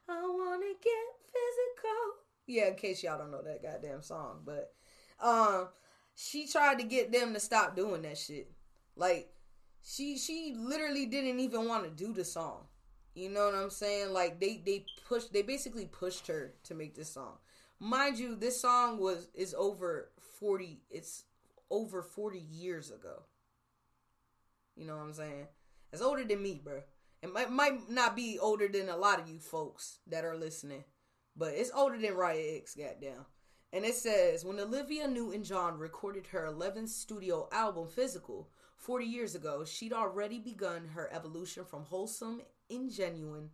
I 0.10 0.22
wanna 0.22 0.74
get 0.82 1.06
physical. 1.24 2.00
Yeah, 2.48 2.68
in 2.68 2.75
case 2.75 3.04
y'all 3.04 3.18
don't 3.18 3.32
know 3.32 3.44
that 3.44 3.62
goddamn 3.62 4.01
song, 4.01 4.42
but 4.44 4.74
um, 5.22 5.70
she 6.16 6.48
tried 6.48 6.80
to 6.80 6.86
get 6.86 7.12
them 7.12 7.34
to 7.34 7.39
stop 7.39 7.75
doing 7.75 8.01
that 8.01 8.18
shit. 8.18 8.51
Like 8.96 9.32
she 9.84 10.18
she 10.18 10.56
literally 10.58 11.06
didn't 11.06 11.39
even 11.39 11.68
want 11.68 11.84
to 11.84 11.89
do 11.89 12.13
the 12.13 12.25
song. 12.25 12.66
You 13.16 13.30
know 13.30 13.46
what 13.46 13.56
I'm 13.56 13.70
saying? 13.70 14.13
Like 14.13 14.39
they 14.39 14.62
they 14.66 14.86
pushed 15.08 15.32
they 15.34 15.42
basically 15.42 15.86
pushed 15.86 16.28
her 16.28 16.54
to 16.63 16.74
make 16.74 16.96
this 16.96 17.13
song. 17.13 17.38
Mind 17.80 18.20
you, 18.20 18.36
this 18.36 18.60
song 18.60 19.00
was 19.00 19.30
is 19.34 19.56
over 19.58 20.10
40 20.39 20.82
it's 20.89 21.24
over 21.70 22.01
40 22.01 22.39
years 22.39 22.92
ago. 22.92 23.24
You 24.75 24.86
know 24.86 24.96
what 24.96 25.04
I'm 25.04 25.13
saying? 25.13 25.48
It's 25.92 26.01
older 26.01 26.24
than 26.24 26.42
me, 26.42 26.62
bro. 26.63 26.82
It 27.22 27.34
might 27.34 27.52
might 27.52 27.90
not 27.90 28.16
be 28.16 28.40
older 28.40 28.68
than 28.68 28.90
a 28.90 28.98
lot 28.98 29.20
of 29.20 29.28
you 29.28 29.40
folks 29.40 30.00
that 30.08 30.24
are 30.24 30.38
listening, 30.38 30.86
but 31.36 31.54
it's 31.54 31.72
older 31.76 31.98
than 31.98 32.14
Riot 32.14 32.62
X, 32.62 32.76
goddamn. 32.76 33.26
And 33.72 33.86
it 33.86 33.96
says 33.96 34.46
when 34.46 34.60
Olivia 34.60 35.08
Newton 35.08 35.44
John 35.44 35.78
recorded 35.78 36.28
her 36.28 36.48
11th 36.52 36.90
studio 36.90 37.48
album, 37.52 37.88
Physical, 37.88 38.50
40 38.78 39.06
years 39.06 39.36
ago, 39.36 39.64
she'd 39.66 39.94
already 39.94 40.40
begun 40.40 40.88
her 40.88 41.10
evolution 41.14 41.66
from 41.66 41.84
wholesome, 41.84 42.42
ingenuine 42.72 43.50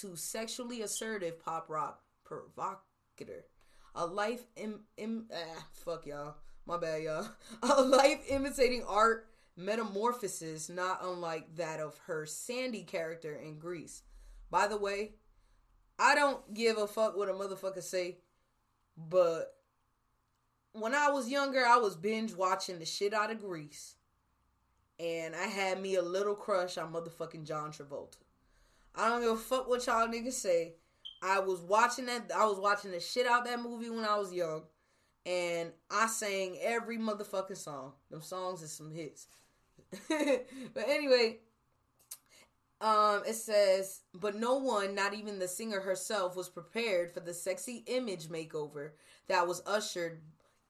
to 0.00 0.16
sexually 0.16 0.82
assertive 0.82 1.42
pop 1.44 1.68
rock 1.68 2.00
provocateur. 2.24 3.44
A 3.94 4.06
life 4.06 4.44
Im, 4.56 4.80
Im 4.96 5.26
ah, 5.34 5.66
fuck 5.72 6.06
y'all. 6.06 6.36
My 6.66 6.76
bad, 6.76 7.02
y'all. 7.02 7.26
A 7.62 7.82
life 7.82 8.20
imitating 8.28 8.84
art 8.86 9.27
metamorphosis 9.58 10.68
not 10.68 11.00
unlike 11.02 11.56
that 11.56 11.80
of 11.80 11.98
her 12.06 12.24
Sandy 12.24 12.84
character 12.84 13.34
in 13.34 13.58
Grease. 13.58 14.02
By 14.50 14.68
the 14.68 14.78
way, 14.78 15.12
I 15.98 16.14
don't 16.14 16.54
give 16.54 16.78
a 16.78 16.86
fuck 16.86 17.16
what 17.16 17.28
a 17.28 17.32
motherfucker 17.32 17.82
say, 17.82 18.18
but 18.96 19.54
when 20.72 20.94
I 20.94 21.10
was 21.10 21.28
younger, 21.28 21.66
I 21.66 21.76
was 21.76 21.96
binge 21.96 22.34
watching 22.34 22.78
the 22.78 22.86
shit 22.86 23.12
out 23.12 23.30
of 23.30 23.40
Grease 23.40 23.96
and 25.00 25.34
I 25.36 25.44
had 25.44 25.80
me 25.80 25.94
a 25.94 26.02
little 26.02 26.34
crush 26.34 26.76
on 26.76 26.92
motherfucking 26.92 27.46
John 27.46 27.70
Travolta. 27.70 28.16
I 28.94 29.08
don't 29.08 29.20
give 29.20 29.30
a 29.30 29.36
fuck 29.36 29.68
what 29.68 29.86
y'all 29.86 30.08
niggas 30.08 30.32
say. 30.32 30.74
I 31.22 31.40
was 31.40 31.60
watching 31.60 32.06
that. 32.06 32.30
I 32.34 32.46
was 32.46 32.58
watching 32.58 32.90
the 32.90 33.00
shit 33.00 33.26
out 33.26 33.44
that 33.44 33.62
movie 33.62 33.90
when 33.90 34.04
I 34.04 34.18
was 34.18 34.32
young, 34.32 34.62
and 35.24 35.70
I 35.90 36.06
sang 36.06 36.58
every 36.60 36.98
motherfucking 36.98 37.56
song. 37.56 37.92
Them 38.10 38.22
songs 38.22 38.62
is 38.62 38.72
some 38.72 38.90
hits. 38.90 39.28
but 40.08 40.88
anyway, 40.88 41.38
um, 42.80 43.22
it 43.26 43.34
says, 43.34 44.02
but 44.14 44.36
no 44.36 44.56
one, 44.56 44.94
not 44.94 45.14
even 45.14 45.38
the 45.38 45.48
singer 45.48 45.80
herself, 45.80 46.36
was 46.36 46.48
prepared 46.48 47.10
for 47.10 47.20
the 47.20 47.34
sexy 47.34 47.82
image 47.86 48.28
makeover 48.28 48.90
that 49.26 49.46
was 49.46 49.62
ushered 49.66 50.20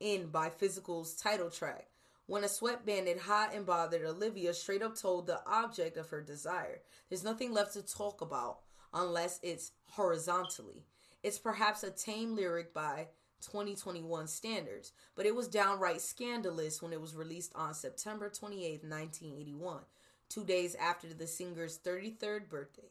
in 0.00 0.28
by 0.28 0.48
Physical's 0.48 1.14
title 1.14 1.50
track. 1.50 1.88
When 2.26 2.44
a 2.44 2.48
sweat 2.48 2.84
banded, 2.84 3.18
hot 3.18 3.54
and 3.54 3.64
bothered, 3.64 4.04
Olivia 4.04 4.52
straight 4.52 4.82
up 4.82 4.96
told 4.96 5.26
the 5.26 5.40
object 5.46 5.96
of 5.96 6.10
her 6.10 6.20
desire, 6.20 6.80
There's 7.08 7.24
nothing 7.24 7.52
left 7.52 7.72
to 7.74 7.82
talk 7.82 8.20
about 8.20 8.60
unless 8.92 9.40
it's 9.42 9.72
horizontally. 9.86 10.84
It's 11.22 11.38
perhaps 11.38 11.82
a 11.82 11.90
tame 11.90 12.36
lyric 12.36 12.72
by 12.72 13.08
2021 13.40 14.26
standards, 14.26 14.92
but 15.14 15.26
it 15.26 15.35
was 15.35 15.49
downright 15.49 16.00
scandalous 16.00 16.83
when 16.83 16.92
it 16.92 17.00
was 17.00 17.14
released 17.14 17.52
on 17.54 17.75
September 17.75 18.28
28, 18.28 18.83
1981, 18.85 19.80
two 20.28 20.45
days 20.45 20.75
after 20.75 21.09
the 21.09 21.26
singer's 21.26 21.78
33rd 21.78 22.49
birthday. 22.49 22.90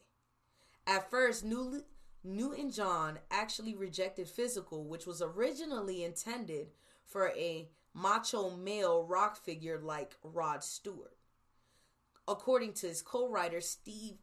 At 0.86 1.10
first, 1.10 1.44
New- 1.44 1.84
Newton 2.24 2.72
John 2.72 3.20
actually 3.30 3.76
rejected 3.76 4.28
Physical, 4.28 4.86
which 4.86 5.06
was 5.06 5.22
originally 5.22 6.04
intended 6.04 6.68
for 7.06 7.30
a 7.30 7.70
macho 7.94 8.50
male 8.50 9.04
rock 9.04 9.38
figure 9.38 9.80
like 9.80 10.16
Rod 10.24 10.64
Stewart. 10.64 11.18
According 12.28 12.74
to 12.74 12.88
his 12.88 13.02
co 13.02 13.30
writer 13.30 13.62
Steve 13.62 14.18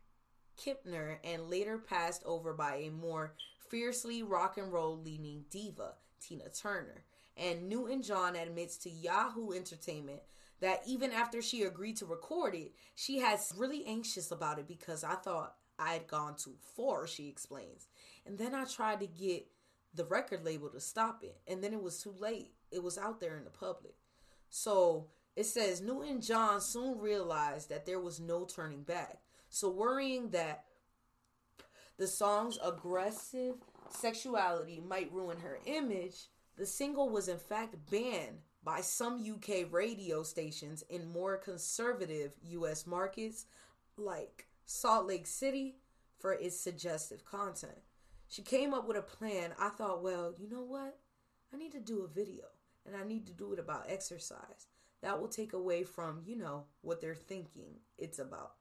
Kipner, 0.57 1.19
and 1.25 1.51
later 1.51 1.79
passed 1.79 2.23
over 2.25 2.53
by 2.53 2.77
a 2.77 2.91
more 2.91 3.35
fiercely 3.69 4.23
rock 4.23 4.57
and 4.57 4.73
roll 4.73 4.99
leaning 4.99 5.45
diva, 5.51 5.95
Tina 6.27 6.49
Turner. 6.49 7.05
And 7.37 7.69
Newton 7.69 8.03
John 8.03 8.37
admits 8.37 8.77
to 8.79 8.91
Yahoo 8.91 9.53
Entertainment 9.53 10.21
that 10.61 10.83
even 10.87 11.13
after 11.13 11.43
she 11.43 11.63
agreed 11.63 11.97
to 11.97 12.07
record 12.07 12.55
it, 12.55 12.73
she 12.95 13.19
has 13.19 13.53
really 13.57 13.85
anxious 13.87 14.31
about 14.31 14.59
it 14.59 14.69
because 14.69 15.03
I 15.03 15.15
thought 15.15 15.55
I 15.79 15.95
had 15.95 16.07
gone 16.07 16.37
too 16.37 16.55
far, 16.77 17.07
she 17.07 17.29
explains. 17.29 17.89
And 18.25 18.39
then 18.39 18.55
I 18.55 18.65
tried 18.65 19.01
to 19.01 19.07
get 19.07 19.47
the 19.93 20.05
record 20.05 20.45
label 20.45 20.69
to 20.71 20.81
stop 20.81 21.23
it, 21.23 21.41
and 21.47 21.63
then 21.63 21.73
it 21.73 21.83
was 21.83 22.03
too 22.03 22.15
late 22.19 22.53
it 22.75 22.83
was 22.83 22.99
out 22.99 23.21
there 23.21 23.37
in 23.37 23.45
the 23.45 23.51
public. 23.51 23.95
So 24.51 25.07
it 25.37 25.47
says 25.47 25.81
Newton 25.81 26.21
John 26.21 26.61
soon 26.61 26.99
realized 26.99 27.69
that 27.71 27.87
there 27.87 28.01
was 28.01 28.21
no 28.21 28.45
turning 28.45 28.83
back. 28.83 29.21
So 29.49 29.71
worrying 29.71 30.31
that 30.31 30.65
the 31.97 32.09
song's 32.09 32.59
aggressive 32.63 33.55
sexuality 33.91 34.83
might 34.87 35.13
ruin 35.13 35.39
her 35.41 35.59
image, 35.67 36.29
the 36.57 36.67
single 36.67 37.09
was 37.09 37.29
in 37.29 37.39
fact 37.39 37.77
banned 37.91 38.39
by 38.63 38.81
some 38.81 39.23
UK 39.23 39.71
radio 39.71 40.23
stations 40.23 40.83
in 40.89 41.13
more 41.13 41.37
conservative 41.37 42.33
US 42.43 42.87
markets 42.87 43.47
like 43.97 44.47
Salt 44.65 45.07
Lake 45.07 45.27
City 45.27 45.77
for 46.19 46.33
its 46.33 46.59
suggestive 46.59 47.25
content. 47.25 47.79
She 48.29 48.43
came 48.43 48.73
up 48.73 48.89
with 48.89 48.97
a 48.97 49.03
plan. 49.03 49.53
I 49.59 49.69
thought, 49.69 50.03
well, 50.03 50.35
you 50.39 50.49
know 50.49 50.63
what? 50.63 50.99
I 51.53 51.57
need 51.57 51.73
to 51.73 51.81
do 51.81 52.03
a 52.03 52.09
video 52.09 52.45
and 52.87 52.97
I 52.97 53.05
need 53.05 53.27
to 53.27 53.33
do 53.33 53.53
it 53.53 53.59
about 53.59 53.87
exercise. 53.89 54.67
That 55.03 55.21
will 55.21 55.29
take 55.29 55.53
away 55.53 55.85
from, 55.85 56.23
you 56.25 56.37
know, 56.37 56.65
what 56.81 57.01
they're 57.01 57.15
thinking 57.15 57.81
it's 57.99 58.19
about. 58.19 58.53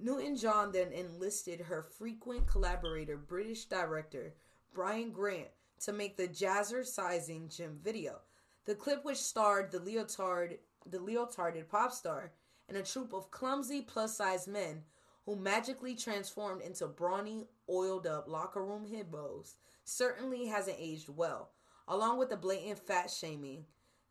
Newton 0.00 0.36
John 0.36 0.70
then 0.70 0.92
enlisted 0.92 1.60
her 1.60 1.82
frequent 1.82 2.46
collaborator, 2.46 3.16
British 3.16 3.64
director 3.64 4.34
Brian 4.72 5.10
Grant, 5.10 5.48
to 5.80 5.92
make 5.92 6.16
the 6.16 6.28
jazzercising 6.28 7.54
gym 7.54 7.78
video. 7.82 8.20
The 8.64 8.74
clip, 8.74 9.04
which 9.04 9.18
starred 9.18 9.72
the 9.72 9.80
leotard, 9.80 10.58
the 10.86 10.98
leotarded 10.98 11.68
pop 11.68 11.92
star 11.92 12.32
and 12.68 12.76
a 12.76 12.82
troupe 12.82 13.12
of 13.12 13.30
clumsy 13.30 13.80
plus-sized 13.82 14.46
men 14.46 14.82
who 15.24 15.36
magically 15.36 15.94
transformed 15.94 16.62
into 16.62 16.86
brawny, 16.86 17.48
oiled-up 17.68 18.28
locker 18.28 18.64
room 18.64 18.86
hibbos, 18.86 19.54
certainly 19.84 20.46
hasn't 20.46 20.76
aged 20.78 21.08
well. 21.08 21.50
Along 21.88 22.18
with 22.18 22.28
the 22.28 22.36
blatant 22.36 22.78
fat 22.78 23.10
shaming, 23.10 23.64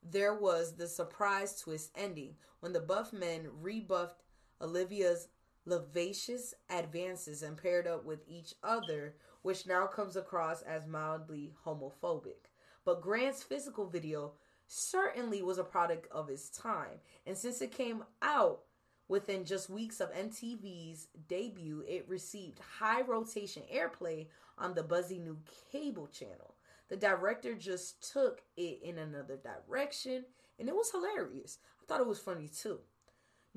there 0.03 0.33
was 0.33 0.75
the 0.75 0.87
surprise 0.87 1.59
twist 1.59 1.91
ending 1.95 2.35
when 2.59 2.73
the 2.73 2.79
buff 2.79 3.13
men 3.13 3.47
rebuffed 3.61 4.23
Olivia's 4.61 5.27
lavacious 5.67 6.53
advances 6.69 7.43
and 7.43 7.57
paired 7.57 7.85
up 7.85 8.05
with 8.05 8.19
each 8.27 8.55
other, 8.63 9.15
which 9.41 9.67
now 9.67 9.85
comes 9.85 10.15
across 10.15 10.61
as 10.61 10.87
mildly 10.87 11.51
homophobic. 11.65 12.49
But 12.85 13.01
Grant's 13.01 13.43
physical 13.43 13.85
video 13.85 14.33
certainly 14.67 15.41
was 15.41 15.57
a 15.57 15.63
product 15.63 16.09
of 16.09 16.29
its 16.29 16.49
time, 16.49 16.99
and 17.25 17.37
since 17.37 17.61
it 17.61 17.71
came 17.71 18.03
out 18.21 18.61
within 19.09 19.43
just 19.43 19.69
weeks 19.69 19.99
of 19.99 20.13
MTV's 20.13 21.07
debut, 21.27 21.83
it 21.87 22.07
received 22.07 22.59
high 22.79 23.01
rotation 23.01 23.63
airplay 23.73 24.27
on 24.57 24.73
the 24.73 24.83
buzzy 24.83 25.19
new 25.19 25.37
cable 25.71 26.07
channel. 26.07 26.55
The 26.89 26.97
director 26.97 27.53
just 27.53 28.09
took 28.11 28.41
it 28.55 28.79
in 28.81 28.97
another 28.97 29.37
direction, 29.37 30.23
and 30.59 30.69
it 30.69 30.75
was 30.75 30.91
hilarious. 30.91 31.59
I 31.81 31.85
thought 31.85 32.01
it 32.01 32.07
was 32.07 32.19
funny 32.19 32.47
too. 32.47 32.79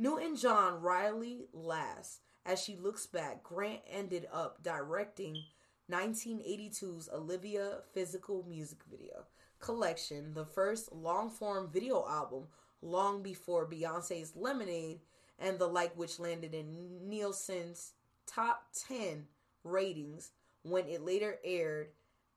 Newton 0.00 0.34
John 0.34 0.80
Riley 0.80 1.44
laughs 1.52 2.20
as 2.46 2.58
she 2.58 2.74
looks 2.74 3.04
back. 3.04 3.42
Grant 3.42 3.82
ended 3.86 4.26
up 4.32 4.62
directing 4.62 5.44
1982's 5.92 7.10
Olivia 7.12 7.80
physical 7.92 8.42
music 8.48 8.78
video 8.90 9.26
collection, 9.58 10.32
the 10.32 10.46
first 10.46 10.90
long 10.90 11.28
form 11.28 11.68
video 11.70 12.06
album 12.08 12.44
long 12.80 13.22
before 13.22 13.68
Beyonce's 13.68 14.34
Lemonade 14.34 15.00
and 15.38 15.58
the 15.58 15.66
like, 15.66 15.94
which 15.98 16.18
landed 16.18 16.54
in 16.54 17.06
Nielsen's 17.06 17.92
top 18.26 18.68
10 18.88 19.26
ratings 19.64 20.30
when 20.62 20.88
it 20.88 21.02
later 21.02 21.36
aired 21.44 21.88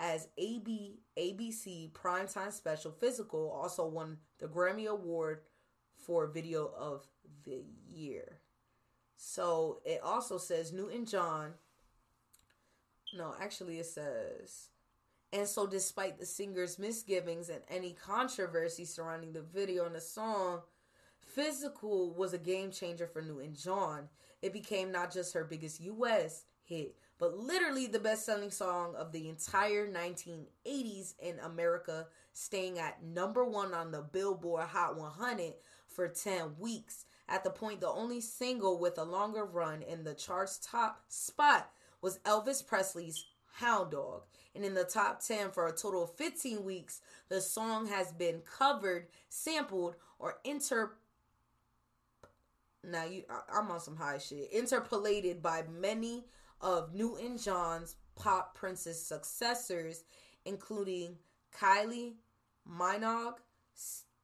as 0.01 0.27
AB 0.37 0.99
ABC 1.17 1.93
primetime 1.93 2.51
special 2.51 2.91
physical 2.91 3.49
also 3.49 3.87
won 3.87 4.17
the 4.39 4.47
Grammy 4.47 4.87
Award 4.87 5.43
for 5.95 6.27
video 6.27 6.69
of 6.77 7.07
the 7.43 7.63
year. 7.91 8.39
So 9.17 9.81
it 9.85 10.01
also 10.03 10.37
says 10.37 10.73
Newton 10.73 11.05
John. 11.05 11.53
No, 13.15 13.33
actually 13.39 13.79
it 13.79 13.85
says 13.85 14.69
and 15.33 15.47
so 15.47 15.65
despite 15.65 16.19
the 16.19 16.27
singer's 16.27 16.77
misgivings 16.77 17.49
and 17.49 17.61
any 17.67 17.93
controversy 17.93 18.85
surrounding 18.85 19.33
the 19.33 19.41
video 19.41 19.85
and 19.85 19.95
the 19.95 20.01
song, 20.01 20.61
Physical 21.25 22.13
was 22.13 22.33
a 22.33 22.37
game 22.37 22.69
changer 22.69 23.07
for 23.07 23.21
Newton 23.21 23.55
John. 23.55 24.09
It 24.43 24.53
became 24.53 24.91
not 24.91 25.11
just 25.11 25.33
her 25.33 25.43
biggest 25.43 25.81
US 25.81 26.43
hit, 26.61 26.95
but 27.17 27.37
literally 27.37 27.87
the 27.87 27.97
best 27.97 28.25
selling 28.25 28.51
song 28.51 28.93
of 28.95 29.11
the 29.11 29.29
entire 29.29 29.87
1980s 29.87 31.15
in 31.19 31.39
America, 31.39 32.05
staying 32.33 32.77
at 32.77 33.03
number 33.03 33.43
one 33.43 33.73
on 33.73 33.91
the 33.91 34.01
Billboard 34.01 34.67
Hot 34.67 34.95
100 34.95 35.53
for 35.87 36.07
10 36.07 36.57
weeks. 36.59 37.05
At 37.27 37.43
the 37.43 37.49
point, 37.49 37.81
the 37.81 37.89
only 37.89 38.21
single 38.21 38.77
with 38.77 38.97
a 38.97 39.03
longer 39.03 39.45
run 39.45 39.81
in 39.81 40.03
the 40.03 40.13
chart's 40.13 40.59
top 40.59 41.03
spot 41.07 41.69
was 42.01 42.19
Elvis 42.19 42.65
Presley's 42.65 43.25
Hound 43.55 43.91
Dog. 43.91 44.23
And 44.55 44.65
in 44.65 44.73
the 44.73 44.83
top 44.83 45.21
10 45.21 45.51
for 45.51 45.67
a 45.67 45.71
total 45.71 46.03
of 46.03 46.15
15 46.15 46.63
weeks, 46.63 47.01
the 47.29 47.41
song 47.41 47.87
has 47.87 48.11
been 48.11 48.41
covered, 48.41 49.07
sampled, 49.29 49.95
or 50.19 50.39
inter 50.43 50.93
now 52.83 53.05
you 53.05 53.23
I'm 53.53 53.71
on 53.71 53.79
some 53.79 53.95
high 53.95 54.17
shit. 54.17 54.51
Interpolated 54.51 55.41
by 55.41 55.63
many 55.79 56.25
of 56.61 56.93
Newton 56.93 57.37
John's 57.37 57.95
pop 58.15 58.55
princess 58.55 59.01
successors, 59.01 60.03
including 60.45 61.17
Kylie 61.57 62.15
Minogue, 62.69 63.37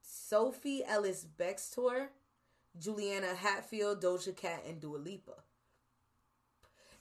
Sophie 0.01 0.83
Ellis 0.85 1.25
Bextor, 1.39 2.07
Juliana 2.77 3.35
Hatfield, 3.35 4.01
Doja 4.01 4.35
Cat, 4.35 4.63
and 4.67 4.79
Dua 4.79 4.97
Lipa. 4.97 5.43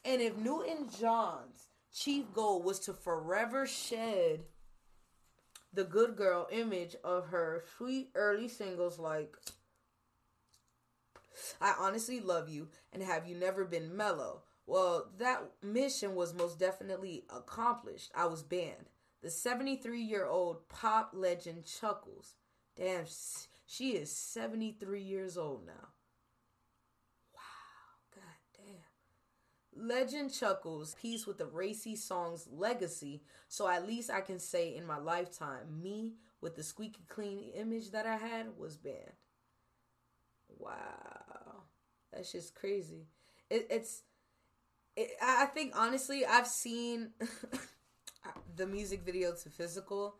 And 0.04 0.20
if 0.20 0.36
Newton 0.36 0.88
John's 1.00 1.68
chief 1.92 2.32
goal 2.32 2.62
was 2.62 2.78
to 2.80 2.92
forever 2.92 3.66
shed 3.66 4.44
the 5.72 5.84
good 5.84 6.16
girl 6.16 6.46
image 6.50 6.96
of 7.04 7.26
her 7.28 7.64
sweet 7.76 8.10
early 8.14 8.48
singles 8.48 8.98
like 8.98 9.36
I 11.60 11.74
honestly 11.78 12.20
love 12.20 12.48
you 12.48 12.68
and 12.92 13.02
have 13.02 13.26
you 13.26 13.34
never 13.34 13.64
been 13.64 13.96
mellow 13.96 14.42
well, 14.68 15.06
that 15.16 15.40
mission 15.62 16.14
was 16.14 16.34
most 16.34 16.58
definitely 16.58 17.24
accomplished. 17.34 18.12
I 18.14 18.26
was 18.26 18.42
banned. 18.42 18.90
The 19.22 19.30
73 19.30 20.02
year 20.02 20.26
old 20.26 20.68
pop 20.68 21.12
legend 21.14 21.64
chuckles. 21.64 22.34
Damn, 22.76 23.06
she 23.68 23.90
is 23.90 24.10
73 24.10 25.02
years 25.02 25.36
old 25.36 25.66
now. 25.66 25.88
Wow, 27.34 28.14
god 28.14 28.22
damn. 28.56 29.86
Legend 29.86 30.32
chuckles, 30.32 30.96
peace 31.00 31.26
with 31.26 31.36
the 31.36 31.44
racy 31.44 31.94
song's 31.94 32.48
legacy. 32.50 33.20
So 33.46 33.68
at 33.68 33.86
least 33.86 34.10
I 34.10 34.22
can 34.22 34.38
say 34.38 34.74
in 34.74 34.86
my 34.86 34.98
lifetime, 34.98 35.82
me 35.82 36.14
with 36.40 36.56
the 36.56 36.62
squeaky 36.62 37.04
clean 37.08 37.50
image 37.54 37.90
that 37.90 38.06
I 38.06 38.16
had 38.16 38.56
was 38.56 38.78
banned. 38.78 39.12
Wow. 40.48 41.64
That's 42.10 42.32
just 42.32 42.54
crazy. 42.54 43.06
It, 43.50 43.66
it's 43.68 44.02
I 45.22 45.44
think 45.44 45.74
honestly, 45.76 46.24
I've 46.24 46.46
seen 46.46 47.10
the 48.56 48.66
music 48.66 49.02
video 49.04 49.32
to 49.34 49.50
Physical, 49.50 50.16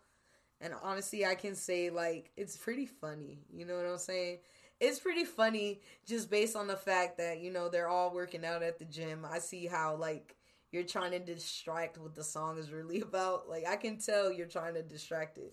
and 0.61 0.75
honestly, 0.83 1.25
I 1.25 1.35
can 1.35 1.55
say 1.55 1.91
like 1.91 2.31
it's 2.37 2.57
pretty 2.57 2.87
funny. 2.87 3.39
You 3.53 3.65
know 3.65 3.77
what 3.77 3.87
I'm 3.87 3.99
saying? 3.99 4.39
It's 4.81 5.01
pretty 5.01 5.25
funny 5.25 5.81
just 6.07 6.31
based 6.31 6.55
on 6.55 6.67
the 6.67 6.77
fact 6.77 7.19
that 7.19 7.41
you 7.41 7.51
know 7.51 7.69
they're 7.69 7.89
all 7.89 8.13
working 8.13 8.45
out 8.45 8.63
at 8.63 8.79
the 8.79 8.85
gym. 8.85 9.27
I 9.31 9.39
see 9.39 9.67
how 9.67 9.97
like 9.97 10.37
you're 10.71 10.85
trying 10.85 11.13
to 11.13 11.19
distract 11.19 11.99
what 11.99 12.15
the 12.15 12.25
song 12.25 12.59
is 12.59 12.71
really 12.71 13.01
about. 13.03 13.49
Like 13.49 13.67
I 13.67 13.77
can 13.77 13.99
tell 13.99 14.33
you're 14.33 14.47
trying 14.47 14.75
to 14.75 14.83
distract 14.83 15.39
it, 15.39 15.53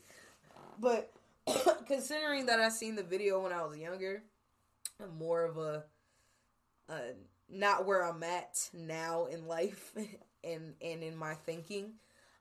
but 0.79 1.11
considering 1.87 2.47
that 2.47 2.59
I 2.59 2.69
seen 2.69 2.95
the 2.95 3.03
video 3.03 3.41
when 3.41 3.53
I 3.53 3.63
was 3.63 3.77
younger, 3.77 4.23
I'm 5.01 5.17
more 5.17 5.43
of 5.43 5.57
a, 5.57 5.83
a 6.89 6.99
not 7.49 7.85
where 7.85 8.03
I'm 8.03 8.23
at 8.23 8.69
now 8.73 9.25
in 9.25 9.47
life 9.47 9.93
and 10.43 10.73
and 10.81 11.03
in 11.03 11.15
my 11.15 11.35
thinking. 11.35 11.93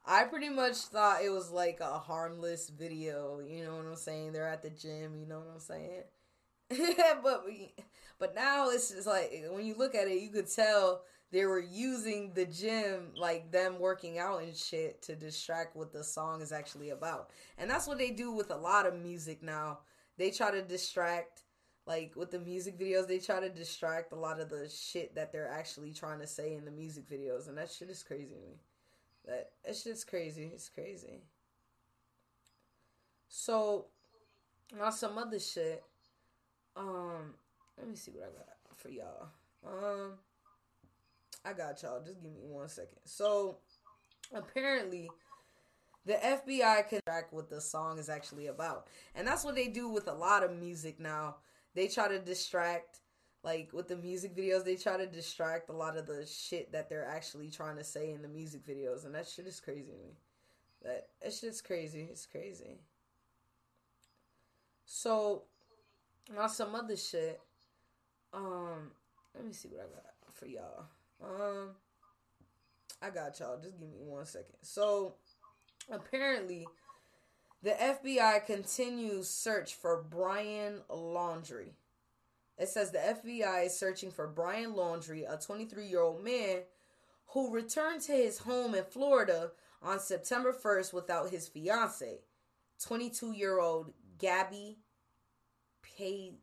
I 0.06 0.24
pretty 0.24 0.50
much 0.50 0.76
thought 0.76 1.22
it 1.24 1.30
was 1.30 1.50
like 1.50 1.80
a 1.80 1.98
harmless 1.98 2.68
video, 2.68 3.40
you 3.40 3.64
know 3.64 3.76
what 3.76 3.86
I'm 3.86 3.96
saying? 3.96 4.32
They're 4.32 4.46
at 4.46 4.62
the 4.62 4.70
gym, 4.70 5.16
you 5.16 5.26
know 5.26 5.38
what 5.38 5.48
I'm 5.54 5.60
saying? 5.60 6.02
but 7.22 7.46
but 8.18 8.34
now 8.34 8.68
it's 8.68 8.90
just 8.90 9.06
like 9.06 9.32
when 9.50 9.64
you 9.64 9.74
look 9.76 9.94
at 9.94 10.08
it, 10.08 10.20
you 10.20 10.28
could 10.28 10.50
tell 10.50 11.02
they 11.32 11.46
were 11.46 11.60
using 11.60 12.32
the 12.34 12.44
gym 12.44 13.12
like 13.16 13.50
them 13.50 13.78
working 13.78 14.18
out 14.18 14.42
and 14.42 14.54
shit 14.54 15.00
to 15.02 15.16
distract 15.16 15.74
what 15.74 15.92
the 15.92 16.04
song 16.04 16.42
is 16.42 16.52
actually 16.52 16.90
about. 16.90 17.30
And 17.56 17.70
that's 17.70 17.86
what 17.86 17.98
they 17.98 18.10
do 18.10 18.30
with 18.30 18.50
a 18.50 18.56
lot 18.56 18.86
of 18.86 18.94
music 18.94 19.42
now. 19.42 19.80
They 20.18 20.30
try 20.30 20.50
to 20.50 20.62
distract 20.62 21.44
like 21.86 22.14
with 22.14 22.30
the 22.30 22.38
music 22.38 22.78
videos 22.78 23.06
they 23.06 23.18
try 23.18 23.40
to 23.40 23.48
distract 23.50 24.12
a 24.12 24.16
lot 24.16 24.40
of 24.40 24.48
the 24.48 24.68
shit 24.68 25.14
that 25.14 25.32
they're 25.32 25.50
actually 25.50 25.92
trying 25.92 26.18
to 26.18 26.26
say 26.26 26.54
in 26.54 26.64
the 26.64 26.70
music 26.70 27.08
videos 27.08 27.46
and 27.48 27.58
that 27.58 27.70
shit 27.70 27.90
is 27.90 28.02
crazy 28.02 28.34
to 28.34 28.40
me 28.40 28.56
that 29.26 29.76
shit's 29.76 30.04
crazy. 30.04 30.50
It's 30.52 30.68
crazy. 30.68 31.22
So 33.28 33.86
now 34.78 34.90
some 34.90 35.18
other 35.18 35.38
shit 35.38 35.82
um 36.76 37.34
let 37.78 37.88
me 37.88 37.94
see 37.94 38.10
what 38.12 38.24
i 38.24 38.38
got 38.38 38.76
for 38.76 38.88
y'all. 38.90 39.28
Um 39.66 40.12
i 41.44 41.52
got 41.52 41.82
y'all. 41.82 42.02
Just 42.04 42.22
give 42.22 42.32
me 42.32 42.40
one 42.42 42.68
second. 42.68 42.98
So 43.04 43.58
apparently 44.32 45.10
the 46.06 46.14
FBI 46.14 46.88
can 46.88 47.00
track 47.06 47.32
what 47.32 47.48
the 47.48 47.60
song 47.60 47.98
is 47.98 48.08
actually 48.08 48.48
about. 48.48 48.88
And 49.14 49.26
that's 49.26 49.44
what 49.44 49.54
they 49.54 49.68
do 49.68 49.88
with 49.88 50.06
a 50.08 50.12
lot 50.12 50.42
of 50.42 50.56
music 50.56 51.00
now. 51.00 51.36
They 51.74 51.88
try 51.88 52.08
to 52.08 52.18
distract 52.18 53.00
like 53.44 53.72
with 53.72 53.86
the 53.86 53.96
music 53.96 54.34
videos 54.34 54.64
they 54.64 54.74
try 54.74 54.96
to 54.96 55.06
distract 55.06 55.68
a 55.68 55.72
lot 55.72 55.96
of 55.96 56.06
the 56.06 56.26
shit 56.26 56.72
that 56.72 56.88
they're 56.88 57.06
actually 57.06 57.50
trying 57.50 57.76
to 57.76 57.84
say 57.84 58.10
in 58.10 58.22
the 58.22 58.28
music 58.28 58.66
videos 58.66 59.04
and 59.04 59.14
that 59.14 59.28
shit 59.28 59.46
is 59.46 59.60
crazy 59.60 59.92
to 59.92 59.98
me 59.98 60.16
That 60.82 61.08
it's 61.20 61.40
just 61.40 61.64
crazy. 61.64 62.08
It's 62.10 62.26
crazy. 62.26 62.80
So, 64.86 65.44
on 66.38 66.48
some 66.48 66.74
other 66.74 66.96
shit, 66.96 67.40
um, 68.32 68.90
let 69.34 69.46
me 69.46 69.52
see 69.52 69.68
what 69.68 69.80
I 69.80 69.94
got 69.94 70.34
for 70.34 70.46
y'all. 70.46 70.84
Um, 71.22 71.70
I 73.00 73.10
got 73.10 73.38
y'all. 73.40 73.58
Just 73.60 73.78
give 73.78 73.88
me 73.88 73.96
one 73.98 74.26
second. 74.26 74.56
So, 74.62 75.14
apparently, 75.90 76.66
the 77.62 77.70
FBI 77.70 78.44
continues 78.44 79.28
search 79.28 79.74
for 79.74 80.04
Brian 80.08 80.80
Laundrie. 80.90 81.72
It 82.58 82.68
says 82.68 82.90
the 82.90 82.98
FBI 82.98 83.66
is 83.66 83.78
searching 83.78 84.10
for 84.10 84.26
Brian 84.26 84.74
Laundrie, 84.74 85.24
a 85.28 85.36
23 85.36 85.86
year 85.86 86.00
old 86.00 86.22
man 86.22 86.62
who 87.28 87.52
returned 87.52 88.00
to 88.02 88.12
his 88.12 88.38
home 88.38 88.74
in 88.74 88.84
Florida 88.84 89.50
on 89.82 89.98
September 89.98 90.52
1st 90.52 90.92
without 90.92 91.30
his 91.30 91.48
fiance, 91.48 92.20
22 92.80 93.32
year 93.32 93.58
old 93.58 93.92
Gabby 94.18 94.78
Pay. 95.82 96.34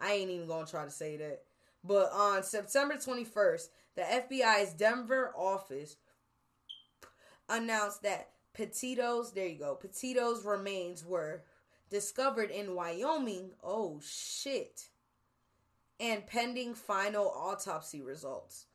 I 0.00 0.12
ain't 0.14 0.30
even 0.30 0.48
gonna 0.48 0.66
try 0.66 0.84
to 0.84 0.90
say 0.90 1.16
that. 1.18 1.42
But 1.84 2.10
on 2.12 2.42
September 2.42 2.94
21st, 2.94 3.68
the 3.94 4.02
FBI's 4.02 4.72
Denver 4.72 5.32
office 5.36 5.96
announced 7.48 8.02
that 8.02 8.30
Petito's, 8.52 9.32
there 9.32 9.46
you 9.46 9.58
go, 9.58 9.74
Petito's 9.74 10.44
remains 10.44 11.04
were 11.04 11.42
discovered 11.92 12.50
in 12.50 12.74
Wyoming. 12.74 13.50
Oh 13.62 14.00
shit. 14.02 14.88
And 16.00 16.26
pending 16.26 16.74
final 16.74 17.28
autopsy 17.28 18.00
results. 18.00 18.66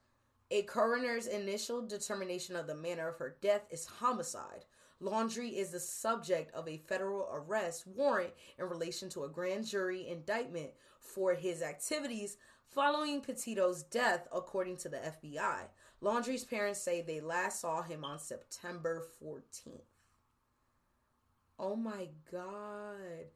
A 0.51 0.61
coroner's 0.61 1.27
initial 1.27 1.81
determination 1.81 2.55
of 2.55 2.67
the 2.67 2.75
manner 2.75 3.09
of 3.09 3.17
her 3.17 3.35
death 3.41 3.63
is 3.69 3.85
homicide. 3.85 4.65
Laundrie 5.01 5.57
is 5.57 5.71
the 5.71 5.79
subject 5.79 6.53
of 6.53 6.67
a 6.67 6.77
federal 6.77 7.27
arrest 7.33 7.85
warrant 7.85 8.33
in 8.57 8.65
relation 8.65 9.09
to 9.09 9.25
a 9.25 9.29
grand 9.29 9.65
jury 9.65 10.07
indictment 10.07 10.69
for 10.99 11.33
his 11.33 11.61
activities 11.61 12.37
following 12.69 13.21
Petito's 13.21 13.83
death, 13.83 14.27
according 14.33 14.77
to 14.77 14.89
the 14.89 14.97
FBI. 14.97 15.63
Laundrie's 16.01 16.45
parents 16.45 16.79
say 16.79 17.01
they 17.01 17.19
last 17.19 17.61
saw 17.61 17.81
him 17.81 18.05
on 18.05 18.19
September 18.19 19.03
14th. 19.21 19.96
Oh 21.59 21.75
my 21.75 22.09
god. 22.31 23.27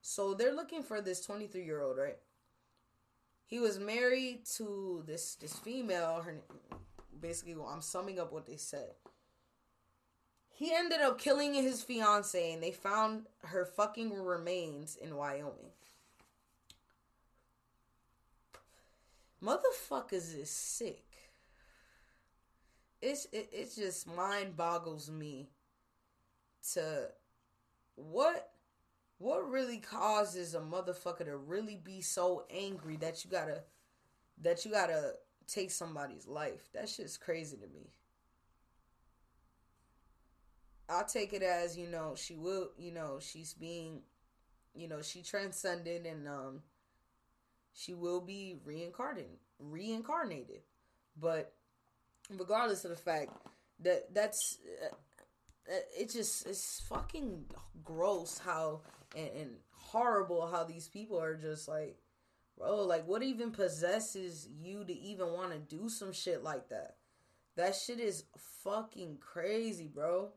So 0.00 0.34
they're 0.34 0.54
looking 0.54 0.82
for 0.82 1.00
this 1.00 1.20
23 1.20 1.64
year 1.64 1.82
old, 1.82 1.98
right? 1.98 2.16
He 3.44 3.58
was 3.58 3.78
married 3.78 4.44
to 4.56 5.02
this 5.06 5.36
this 5.36 5.54
female. 5.54 6.22
Her 6.22 6.42
basically, 7.20 7.56
well, 7.56 7.68
I'm 7.68 7.82
summing 7.82 8.18
up 8.18 8.32
what 8.32 8.46
they 8.46 8.56
said. 8.56 8.94
He 10.48 10.74
ended 10.74 11.00
up 11.00 11.18
killing 11.18 11.52
his 11.52 11.82
fiance, 11.82 12.52
and 12.52 12.62
they 12.62 12.70
found 12.70 13.26
her 13.42 13.66
fucking 13.66 14.12
remains 14.14 14.96
in 14.96 15.14
Wyoming. 15.16 15.72
Motherfuckers 19.42 20.36
is 20.36 20.50
sick. 20.50 21.04
It's 23.02 23.26
it, 23.32 23.50
it 23.52 23.74
just 23.76 24.06
mind 24.08 24.56
boggles 24.56 25.10
me 25.10 25.50
to 26.72 27.08
what 27.96 28.50
what 29.18 29.50
really 29.50 29.78
causes 29.78 30.54
a 30.54 30.60
motherfucker 30.60 31.24
to 31.24 31.36
really 31.36 31.80
be 31.82 32.02
so 32.02 32.44
angry 32.50 32.96
that 32.96 33.24
you 33.24 33.30
gotta 33.30 33.62
that 34.42 34.64
you 34.64 34.70
gotta 34.70 35.14
take 35.46 35.70
somebody's 35.70 36.26
life. 36.26 36.68
That 36.74 36.88
shit's 36.88 37.16
crazy 37.16 37.56
to 37.56 37.66
me. 37.66 37.90
I'll 40.88 41.06
take 41.06 41.32
it 41.32 41.42
as, 41.42 41.76
you 41.76 41.88
know, 41.88 42.14
she 42.16 42.36
will 42.36 42.70
you 42.78 42.92
know, 42.92 43.18
she's 43.20 43.54
being 43.54 44.02
you 44.74 44.88
know, 44.88 45.00
she 45.00 45.22
transcended 45.22 46.04
and 46.04 46.28
um 46.28 46.62
she 47.72 47.94
will 47.94 48.20
be 48.20 48.56
reincarnated 48.64 49.38
reincarnated. 49.58 50.60
But 51.18 51.54
regardless 52.30 52.84
of 52.84 52.90
the 52.90 52.96
fact 52.96 53.30
that 53.80 54.12
that's 54.14 54.58
Uh, 55.68 55.78
it 55.98 56.10
just 56.10 56.46
it's 56.46 56.80
fucking 56.88 57.44
gross 57.82 58.38
how 58.38 58.80
and, 59.16 59.30
and 59.36 59.50
horrible 59.72 60.46
how 60.46 60.62
these 60.62 60.88
people 60.88 61.20
are 61.20 61.34
just 61.34 61.66
like 61.66 61.96
bro 62.56 62.82
like 62.82 63.06
what 63.06 63.22
even 63.22 63.50
possesses 63.50 64.48
you 64.60 64.84
to 64.84 64.92
even 64.92 65.26
want 65.32 65.50
to 65.52 65.58
do 65.58 65.88
some 65.88 66.12
shit 66.12 66.44
like 66.44 66.68
that? 66.68 66.96
That 67.56 67.74
shit 67.74 67.98
is 67.98 68.24
fucking 68.62 69.18
crazy 69.20 69.88
bro. 69.92 70.30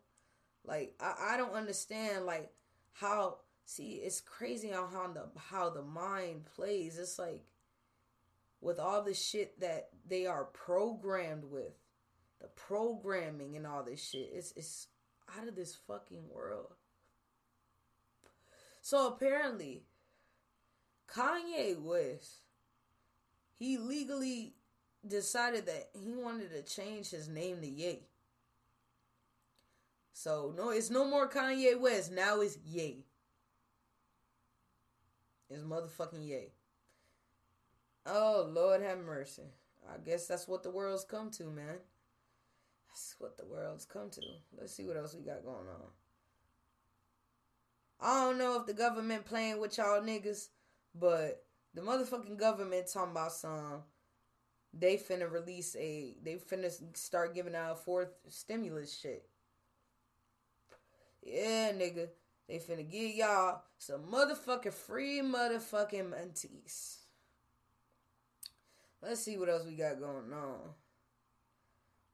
Like 0.65 0.95
i, 0.99 1.33
I 1.33 1.37
don't 1.37 1.53
understand 1.53 2.25
like 2.25 2.51
how 2.93 3.37
see 3.65 4.01
it's 4.03 4.21
crazy 4.21 4.69
how, 4.69 4.87
how 4.87 5.07
the 5.13 5.27
how 5.37 5.69
the 5.69 5.83
mind 5.83 6.45
plays. 6.55 6.97
It's 6.97 7.19
like 7.19 7.43
with 8.61 8.79
all 8.79 9.03
the 9.03 9.13
shit 9.13 9.59
that 9.59 9.89
they 10.07 10.25
are 10.25 10.45
programmed 10.45 11.45
with 11.45 11.73
the 12.41 12.47
programming 12.47 13.57
and 13.57 13.67
all 13.67 13.83
this 13.83 14.09
shit 14.09 14.29
it's 14.33 14.53
it's 14.55 14.87
out 15.37 15.47
of 15.47 15.55
this 15.55 15.75
fucking 15.87 16.29
world. 16.33 16.73
So 18.81 19.07
apparently, 19.07 19.83
Kanye 21.07 21.79
West, 21.81 22.37
he 23.57 23.77
legally 23.77 24.53
decided 25.07 25.65
that 25.65 25.89
he 25.93 26.13
wanted 26.13 26.51
to 26.51 26.61
change 26.61 27.09
his 27.09 27.27
name 27.27 27.61
to 27.61 27.67
Ye. 27.67 27.99
So 30.13 30.53
no, 30.55 30.69
it's 30.69 30.89
no 30.89 31.05
more 31.05 31.29
Kanye 31.29 31.79
West. 31.79 32.11
Now 32.11 32.41
it's 32.41 32.57
Ye. 32.65 33.05
It's 35.49 35.63
motherfucking 35.63 36.27
Ye. 36.27 36.49
Oh 38.05 38.49
Lord 38.51 38.81
have 38.81 38.99
mercy. 38.99 39.53
I 39.87 39.97
guess 39.97 40.27
that's 40.27 40.47
what 40.47 40.63
the 40.63 40.71
world's 40.71 41.03
come 41.03 41.31
to, 41.31 41.45
man. 41.45 41.77
That's 42.89 43.15
what 43.19 43.37
the 43.37 43.45
world's 43.45 43.85
come 43.85 44.09
to. 44.09 44.21
Let's 44.59 44.73
see 44.73 44.85
what 44.85 44.97
else 44.97 45.15
we 45.15 45.21
got 45.21 45.45
going 45.45 45.67
on. 45.67 45.89
I 48.01 48.25
don't 48.25 48.37
know 48.37 48.59
if 48.59 48.65
the 48.65 48.73
government 48.73 49.25
playing 49.25 49.59
with 49.59 49.77
y'all 49.77 50.01
niggas, 50.01 50.47
but 50.95 51.43
the 51.73 51.81
motherfucking 51.81 52.37
government 52.37 52.89
talking 52.91 53.11
about 53.11 53.33
some. 53.33 53.83
They 54.73 54.97
finna 54.97 55.31
release 55.31 55.75
a. 55.75 56.15
They 56.23 56.35
finna 56.35 56.71
start 56.95 57.35
giving 57.35 57.55
out 57.55 57.83
fourth 57.83 58.09
stimulus 58.27 58.97
shit. 58.97 59.27
Yeah, 61.23 61.71
nigga. 61.73 62.09
They 62.47 62.57
finna 62.57 62.89
give 62.89 63.15
y'all 63.15 63.61
some 63.77 64.03
motherfucking 64.11 64.73
free 64.73 65.21
motherfucking 65.21 66.11
mentees. 66.11 66.97
Let's 69.01 69.21
see 69.21 69.37
what 69.37 69.49
else 69.49 69.65
we 69.65 69.75
got 69.75 69.99
going 69.99 70.33
on. 70.33 70.59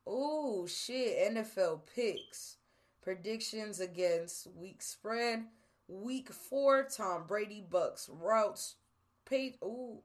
Oh 0.07 0.67
shit! 0.67 1.33
NFL 1.33 1.81
picks, 1.95 2.57
predictions 3.01 3.79
against 3.79 4.47
week 4.55 4.81
spread. 4.81 5.45
Week 5.87 6.31
four, 6.31 6.83
Tom 6.83 7.25
Brady 7.27 7.63
Bucks 7.67 8.09
routes. 8.11 8.75
Pay. 9.25 9.55
Ooh, 9.63 10.01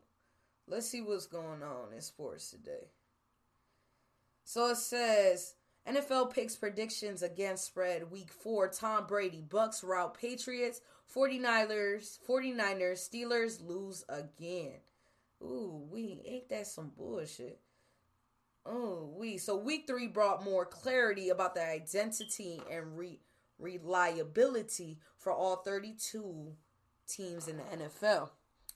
let's 0.67 0.89
see 0.89 1.01
what's 1.01 1.27
going 1.27 1.63
on 1.63 1.93
in 1.95 2.01
sports 2.01 2.51
today. 2.51 2.89
So 4.45 4.69
it 4.69 4.77
says 4.77 5.55
NFL 5.89 6.33
picks 6.33 6.57
predictions 6.57 7.23
against 7.23 7.65
spread 7.65 8.11
week 8.11 8.33
four. 8.33 8.69
Tom 8.69 9.07
Brady 9.07 9.43
Bucks 9.49 9.83
route 9.83 10.19
Patriots. 10.19 10.81
49ers, 11.15 12.19
49ers, 12.29 13.09
Steelers 13.09 13.67
lose 13.67 14.05
again. 14.09 14.75
Ooh, 15.43 15.83
we 15.91 16.23
ain't 16.25 16.49
that 16.51 16.67
some 16.67 16.93
bullshit. 16.97 17.59
Oh, 18.67 19.15
we 19.17 19.39
so 19.39 19.57
week 19.57 19.87
three 19.87 20.07
brought 20.07 20.45
more 20.45 20.67
clarity 20.67 21.31
about 21.31 21.55
the 21.55 21.67
identity 21.67 22.61
and 22.71 22.97
re- 22.97 23.21
reliability 23.59 24.99
for 25.17 25.33
all 25.33 25.57
32 25.57 26.53
teams 27.09 27.49
in 27.49 27.57
the 27.57 27.63
NFL. 27.63 28.31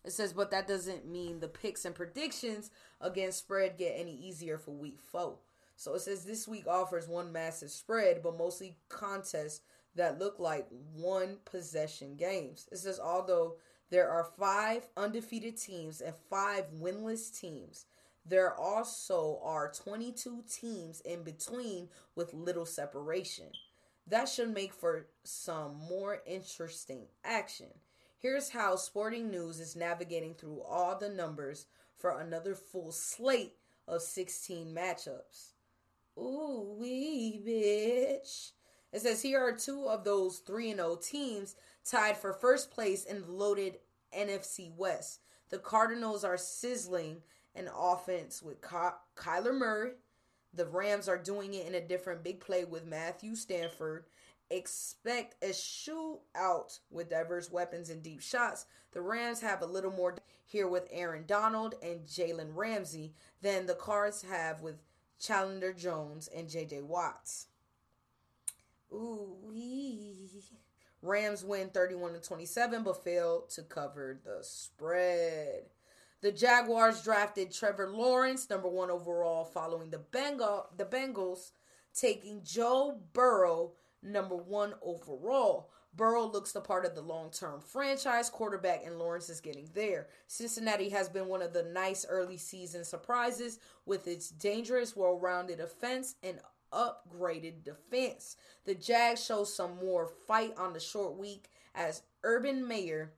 It 0.04 0.12
says, 0.12 0.32
but 0.32 0.50
that 0.50 0.68
doesn't 0.68 1.06
mean 1.06 1.40
the 1.40 1.48
picks 1.48 1.84
and 1.84 1.94
predictions 1.94 2.70
against 3.00 3.38
spread 3.38 3.78
get 3.78 3.94
any 3.96 4.14
easier 4.14 4.58
for 4.58 4.72
week 4.72 5.00
four. 5.00 5.38
So 5.76 5.94
it 5.94 6.00
says 6.00 6.24
this 6.24 6.46
week 6.46 6.66
offers 6.66 7.08
one 7.08 7.32
massive 7.32 7.70
spread, 7.70 8.22
but 8.22 8.38
mostly 8.38 8.76
contests 8.88 9.60
that 9.96 10.18
look 10.18 10.38
like 10.38 10.66
one 10.94 11.38
possession 11.44 12.16
games. 12.16 12.68
It 12.70 12.78
says, 12.78 13.00
although 13.00 13.56
there 13.90 14.08
are 14.10 14.28
five 14.38 14.86
undefeated 14.96 15.56
teams 15.56 16.00
and 16.00 16.14
five 16.30 16.66
winless 16.74 17.38
teams, 17.38 17.86
there 18.26 18.54
also 18.54 19.38
are 19.42 19.70
22 19.70 20.44
teams 20.50 21.00
in 21.02 21.22
between 21.22 21.88
with 22.14 22.32
little 22.32 22.66
separation. 22.66 23.46
That 24.06 24.28
should 24.28 24.52
make 24.52 24.72
for 24.72 25.06
some 25.24 25.76
more 25.88 26.22
interesting 26.26 27.06
action. 27.24 27.68
Here's 28.18 28.50
how 28.50 28.76
Sporting 28.76 29.30
News 29.30 29.60
is 29.60 29.76
navigating 29.76 30.34
through 30.34 30.62
all 30.62 30.98
the 30.98 31.10
numbers 31.10 31.66
for 31.96 32.18
another 32.18 32.54
full 32.54 32.92
slate 32.92 33.54
of 33.86 34.00
16 34.00 34.74
matchups. 34.74 35.52
Ooh, 36.18 36.76
wee 36.78 37.42
bitch. 37.46 38.52
It 38.92 39.00
says 39.00 39.22
here 39.22 39.40
are 39.40 39.52
two 39.52 39.86
of 39.88 40.04
those 40.04 40.38
3 40.38 40.70
and 40.70 40.80
0 40.80 40.96
teams 41.02 41.56
tied 41.84 42.16
for 42.16 42.32
first 42.32 42.70
place 42.70 43.04
in 43.04 43.22
the 43.22 43.30
loaded 43.30 43.78
NFC 44.16 44.74
West. 44.74 45.20
The 45.50 45.58
Cardinals 45.58 46.24
are 46.24 46.38
sizzling 46.38 47.22
an 47.54 47.68
offense 47.76 48.42
with 48.42 48.62
Ky- 48.62 48.98
Kyler 49.16 49.54
Murray. 49.54 49.92
The 50.52 50.66
Rams 50.66 51.08
are 51.08 51.18
doing 51.18 51.54
it 51.54 51.66
in 51.66 51.74
a 51.74 51.80
different 51.80 52.22
big 52.22 52.40
play 52.40 52.64
with 52.64 52.86
Matthew 52.86 53.34
Stafford. 53.34 54.04
Expect 54.50 55.42
a 55.42 55.48
shootout 55.48 56.78
with 56.90 57.10
diverse 57.10 57.50
weapons 57.50 57.90
and 57.90 58.02
deep 58.02 58.20
shots. 58.20 58.66
The 58.92 59.00
Rams 59.00 59.40
have 59.40 59.62
a 59.62 59.66
little 59.66 59.90
more 59.90 60.16
here 60.44 60.68
with 60.68 60.86
Aaron 60.90 61.24
Donald 61.26 61.74
and 61.82 62.04
Jalen 62.04 62.54
Ramsey 62.54 63.14
than 63.42 63.66
the 63.66 63.74
Cards 63.74 64.22
have 64.22 64.60
with 64.60 64.76
Chandler 65.18 65.72
Jones 65.72 66.28
and 66.28 66.48
JJ 66.48 66.82
Watts. 66.82 67.46
Ooh, 68.92 69.36
Rams 71.02 71.44
win 71.44 71.68
31 71.70 72.14
to 72.14 72.20
27 72.20 72.82
but 72.82 73.02
fail 73.02 73.44
to 73.50 73.62
cover 73.62 74.20
the 74.24 74.38
spread. 74.42 75.64
The 76.24 76.32
Jaguars 76.32 77.02
drafted 77.02 77.52
Trevor 77.52 77.90
Lawrence, 77.90 78.48
number 78.48 78.66
1 78.66 78.90
overall, 78.90 79.44
following 79.44 79.90
the 79.90 79.98
Bengal 79.98 80.70
the 80.74 80.86
Bengals 80.86 81.50
taking 81.92 82.42
Joe 82.42 82.98
Burrow, 83.12 83.72
number 84.02 84.34
1 84.34 84.72
overall. 84.80 85.68
Burrow 85.94 86.24
looks 86.24 86.52
the 86.52 86.62
part 86.62 86.86
of 86.86 86.94
the 86.94 87.02
long 87.02 87.30
term 87.30 87.60
franchise 87.60 88.30
quarterback, 88.30 88.86
and 88.86 88.98
Lawrence 88.98 89.28
is 89.28 89.42
getting 89.42 89.68
there. 89.74 90.06
Cincinnati 90.26 90.88
has 90.88 91.10
been 91.10 91.28
one 91.28 91.42
of 91.42 91.52
the 91.52 91.64
nice 91.64 92.06
early 92.08 92.38
season 92.38 92.86
surprises 92.86 93.58
with 93.84 94.08
its 94.08 94.30
dangerous, 94.30 94.96
well 94.96 95.18
rounded 95.18 95.60
offense 95.60 96.14
and 96.22 96.38
upgraded 96.72 97.64
defense. 97.64 98.36
The 98.64 98.74
Jags 98.74 99.22
show 99.22 99.44
some 99.44 99.76
more 99.76 100.08
fight 100.26 100.54
on 100.56 100.72
the 100.72 100.80
short 100.80 101.18
week 101.18 101.50
as 101.74 102.00
Urban 102.22 102.66
Meyer 102.66 103.12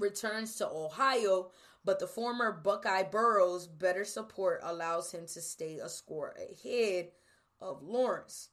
returns 0.00 0.56
to 0.56 0.68
Ohio, 0.68 1.50
but 1.86 2.00
the 2.00 2.06
former 2.06 2.50
Buckeye 2.50 3.04
Burrow's 3.04 3.68
better 3.68 4.04
support 4.04 4.60
allows 4.64 5.12
him 5.12 5.26
to 5.28 5.40
stay 5.40 5.78
a 5.78 5.88
score 5.88 6.34
ahead 6.36 7.12
of 7.60 7.82
Lawrence. 7.82 8.48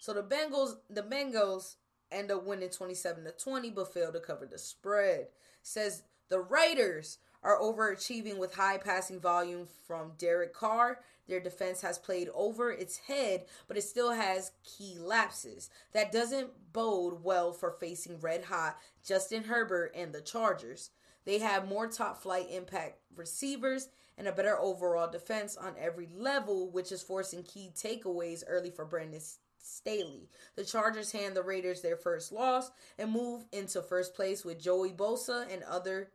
So 0.00 0.12
the 0.12 0.22
Bengals, 0.22 0.74
the 0.90 1.02
Bengals 1.02 1.76
end 2.10 2.32
up 2.32 2.44
winning 2.44 2.68
27 2.68 3.24
to 3.24 3.30
20 3.30 3.70
but 3.70 3.94
fail 3.94 4.12
to 4.12 4.18
cover 4.18 4.46
the 4.46 4.58
spread. 4.58 5.28
Says 5.62 6.02
the 6.28 6.40
Raiders 6.40 7.18
are 7.44 7.60
overachieving 7.60 8.36
with 8.36 8.54
high 8.54 8.78
passing 8.78 9.20
volume 9.20 9.68
from 9.86 10.12
Derek 10.18 10.52
Carr. 10.52 10.98
Their 11.28 11.40
defense 11.40 11.82
has 11.82 11.98
played 11.98 12.28
over 12.34 12.72
its 12.72 12.96
head, 12.98 13.44
but 13.68 13.76
it 13.76 13.82
still 13.82 14.10
has 14.10 14.52
key 14.64 14.96
lapses. 14.98 15.70
That 15.92 16.10
doesn't 16.10 16.50
bode 16.72 17.22
well 17.22 17.52
for 17.52 17.70
facing 17.70 18.18
red 18.18 18.44
hot 18.44 18.76
Justin 19.06 19.44
Herbert 19.44 19.92
and 19.94 20.12
the 20.12 20.20
Chargers. 20.20 20.90
They 21.24 21.38
have 21.38 21.68
more 21.68 21.86
top 21.86 22.22
flight 22.22 22.46
impact 22.50 22.98
receivers 23.16 23.88
and 24.18 24.26
a 24.26 24.32
better 24.32 24.58
overall 24.58 25.10
defense 25.10 25.56
on 25.56 25.74
every 25.78 26.08
level, 26.14 26.70
which 26.70 26.92
is 26.92 27.02
forcing 27.02 27.42
key 27.42 27.70
takeaways 27.74 28.42
early 28.46 28.70
for 28.70 28.84
Brandon 28.84 29.20
Staley. 29.58 30.28
The 30.56 30.64
Chargers 30.64 31.12
hand 31.12 31.36
the 31.36 31.42
Raiders 31.42 31.80
their 31.80 31.96
first 31.96 32.32
loss 32.32 32.70
and 32.98 33.10
move 33.10 33.44
into 33.52 33.82
first 33.82 34.14
place 34.14 34.44
with 34.44 34.60
Joey 34.60 34.90
Bosa 34.90 35.52
and 35.52 35.62
other 35.62 36.10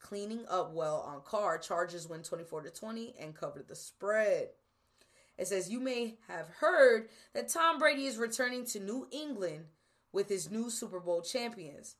cleaning 0.00 0.44
up 0.48 0.72
well 0.72 1.04
on 1.06 1.20
Carr. 1.22 1.58
Chargers 1.58 2.08
win 2.08 2.22
24 2.22 2.62
to 2.62 2.70
20 2.70 3.14
and 3.20 3.34
cover 3.34 3.64
the 3.66 3.76
spread. 3.76 4.48
It 5.38 5.48
says 5.48 5.70
you 5.70 5.80
may 5.80 6.16
have 6.28 6.48
heard 6.60 7.08
that 7.34 7.48
Tom 7.48 7.78
Brady 7.78 8.06
is 8.06 8.18
returning 8.18 8.66
to 8.66 8.80
New 8.80 9.06
England 9.10 9.66
with 10.12 10.28
his 10.28 10.50
new 10.50 10.68
Super 10.68 11.00
Bowl 11.00 11.22
champions. 11.22 11.96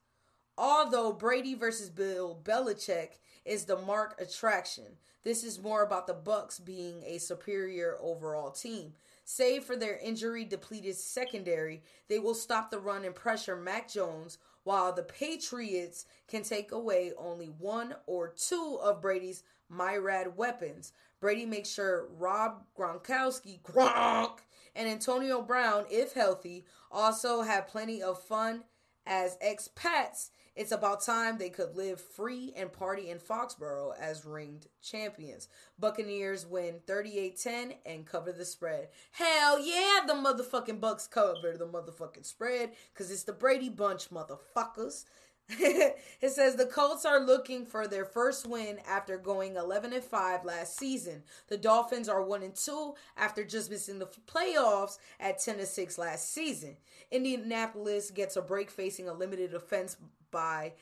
Although 0.58 1.12
Brady 1.12 1.54
versus 1.54 1.88
Bill 1.88 2.38
Belichick 2.42 3.18
is 3.44 3.64
the 3.64 3.78
mark 3.78 4.20
attraction, 4.20 4.84
this 5.22 5.44
is 5.44 5.62
more 5.62 5.82
about 5.82 6.06
the 6.06 6.14
Bucks 6.14 6.58
being 6.58 7.02
a 7.04 7.18
superior 7.18 7.96
overall 8.00 8.50
team. 8.50 8.94
Save 9.24 9.64
for 9.64 9.76
their 9.76 9.96
injury 9.98 10.44
depleted 10.44 10.96
secondary, 10.96 11.82
they 12.08 12.18
will 12.18 12.34
stop 12.34 12.70
the 12.70 12.78
run 12.78 13.04
and 13.04 13.14
pressure 13.14 13.56
Mac 13.56 13.88
Jones 13.88 14.38
while 14.64 14.92
the 14.92 15.02
Patriots 15.02 16.04
can 16.28 16.42
take 16.42 16.72
away 16.72 17.12
only 17.16 17.46
one 17.46 17.94
or 18.06 18.28
two 18.28 18.78
of 18.82 19.00
Brady's 19.00 19.42
Myrad 19.68 20.36
weapons. 20.36 20.92
Brady 21.20 21.46
makes 21.46 21.68
sure 21.68 22.08
Rob 22.18 22.64
Gronkowski, 22.76 23.62
Gronk, 23.62 24.38
and 24.74 24.88
Antonio 24.88 25.42
Brown, 25.42 25.84
if 25.90 26.14
healthy, 26.14 26.64
also 26.90 27.42
have 27.42 27.68
plenty 27.68 28.02
of 28.02 28.20
fun 28.22 28.64
as 29.06 29.36
expats 29.38 30.30
it's 30.60 30.72
about 30.72 31.00
time 31.00 31.38
they 31.38 31.48
could 31.48 31.74
live 31.74 31.98
free 31.98 32.52
and 32.54 32.70
party 32.70 33.08
in 33.08 33.18
Foxborough 33.18 33.94
as 33.98 34.26
ringed 34.26 34.66
champions. 34.82 35.48
Buccaneers 35.78 36.44
win 36.44 36.80
38-10 36.86 37.76
and 37.86 38.04
cover 38.04 38.30
the 38.30 38.44
spread. 38.44 38.88
Hell 39.12 39.58
yeah, 39.58 40.00
the 40.06 40.12
motherfucking 40.12 40.78
Bucks 40.78 41.06
cover 41.06 41.56
the 41.56 41.66
motherfucking 41.66 42.26
spread 42.26 42.72
cuz 42.92 43.10
it's 43.10 43.22
the 43.22 43.32
Brady 43.32 43.70
bunch 43.70 44.10
motherfuckers. 44.10 45.06
it 45.48 46.30
says 46.30 46.56
the 46.56 46.66
Colts 46.66 47.06
are 47.06 47.24
looking 47.24 47.64
for 47.64 47.88
their 47.88 48.04
first 48.04 48.46
win 48.46 48.80
after 48.86 49.16
going 49.16 49.56
11 49.56 49.94
and 49.94 50.04
5 50.04 50.44
last 50.44 50.76
season. 50.76 51.22
The 51.48 51.56
Dolphins 51.56 52.08
are 52.10 52.22
1 52.22 52.42
and 52.42 52.54
2 52.54 52.94
after 53.16 53.44
just 53.44 53.70
missing 53.70 53.98
the 53.98 54.10
playoffs 54.26 54.98
at 55.18 55.38
10 55.38 55.58
and 55.58 55.66
6 55.66 55.96
last 55.98 56.34
season. 56.34 56.76
Indianapolis 57.10 58.10
gets 58.10 58.36
a 58.36 58.42
break 58.42 58.70
facing 58.70 59.08
a 59.08 59.14
limited 59.14 59.54
offense 59.54 59.96
by 60.30 60.74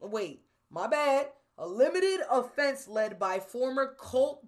wait, 0.00 0.42
my 0.70 0.86
bad. 0.86 1.28
A 1.58 1.66
limited 1.66 2.20
offense 2.30 2.88
led 2.88 3.18
by 3.18 3.38
former 3.38 3.94
Colt 3.98 4.44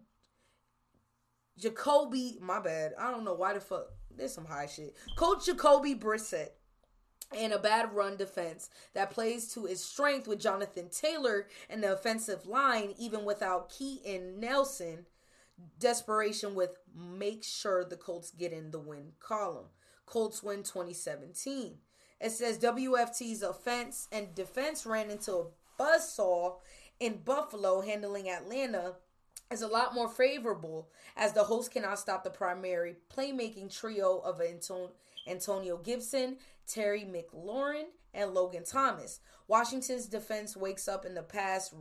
Jacoby, 1.59 2.39
my 2.41 2.61
bad. 2.61 2.93
I 2.99 3.11
don't 3.11 3.25
know 3.25 3.35
why 3.35 3.55
the 3.55 3.61
fuck. 3.61 3.87
There's 4.17 4.35
some 4.35 4.47
high 4.47 4.67
shit. 4.67 4.95
Coach 5.17 5.47
Jacoby 5.47 5.95
Brissett 5.95 6.51
and 7.37 7.53
a 7.53 7.59
bad 7.59 7.93
run 7.95 8.17
defense 8.17 8.71
that 8.95 9.11
plays 9.11 9.53
to 9.55 9.65
his 9.65 9.85
strength 9.85 10.29
with 10.29 10.41
Jonathan 10.41 10.89
Taylor 10.89 11.47
and 11.69 11.83
the 11.83 11.93
offensive 11.93 12.47
line, 12.47 12.95
even 12.99 13.25
without 13.25 13.73
Quenton 13.77 14.41
Nelson. 14.41 15.07
Desperation 15.79 16.55
with 16.57 16.79
make 16.97 17.45
sure 17.45 17.85
the 17.85 17.97
Colts 17.97 18.33
get 18.33 18.53
in 18.53 18.73
the 18.73 18.79
win 18.79 19.13
column. 19.21 19.67
Colts 20.05 20.43
win 20.43 20.65
2017. 20.65 21.79
It 22.21 22.31
says 22.31 22.59
WFT's 22.59 23.43
offense 23.43 24.09
and 24.11 24.35
defense 24.35 24.87
ran 24.87 25.11
into 25.11 25.35
a 25.35 25.47
buzzsaw 25.79 26.57
in 27.01 27.19
Buffalo, 27.25 27.81
handling 27.81 28.31
Atlanta 28.31 28.95
is 29.51 29.63
a 29.63 29.69
lot 29.69 29.95
more 29.95 30.09
favorable 30.09 30.89
as 31.17 31.33
the 31.33 31.45
host 31.45 31.71
cannot 31.71 31.99
stop 31.99 32.25
the 32.25 32.31
primary 32.31 32.97
playmaking 33.15 33.77
trio 33.77 34.19
of 34.25 34.41
Antonio 35.27 35.77
Gibson, 35.79 36.39
Terry 36.67 37.05
McLaurin, 37.05 37.85
and 38.15 38.33
Logan 38.33 38.65
Thomas. 38.65 39.21
Washington's 39.49 40.07
defense 40.07 40.57
wakes 40.57 40.89
up 40.89 41.05
in 41.05 41.15
the 41.15 41.23
pass 41.23 41.75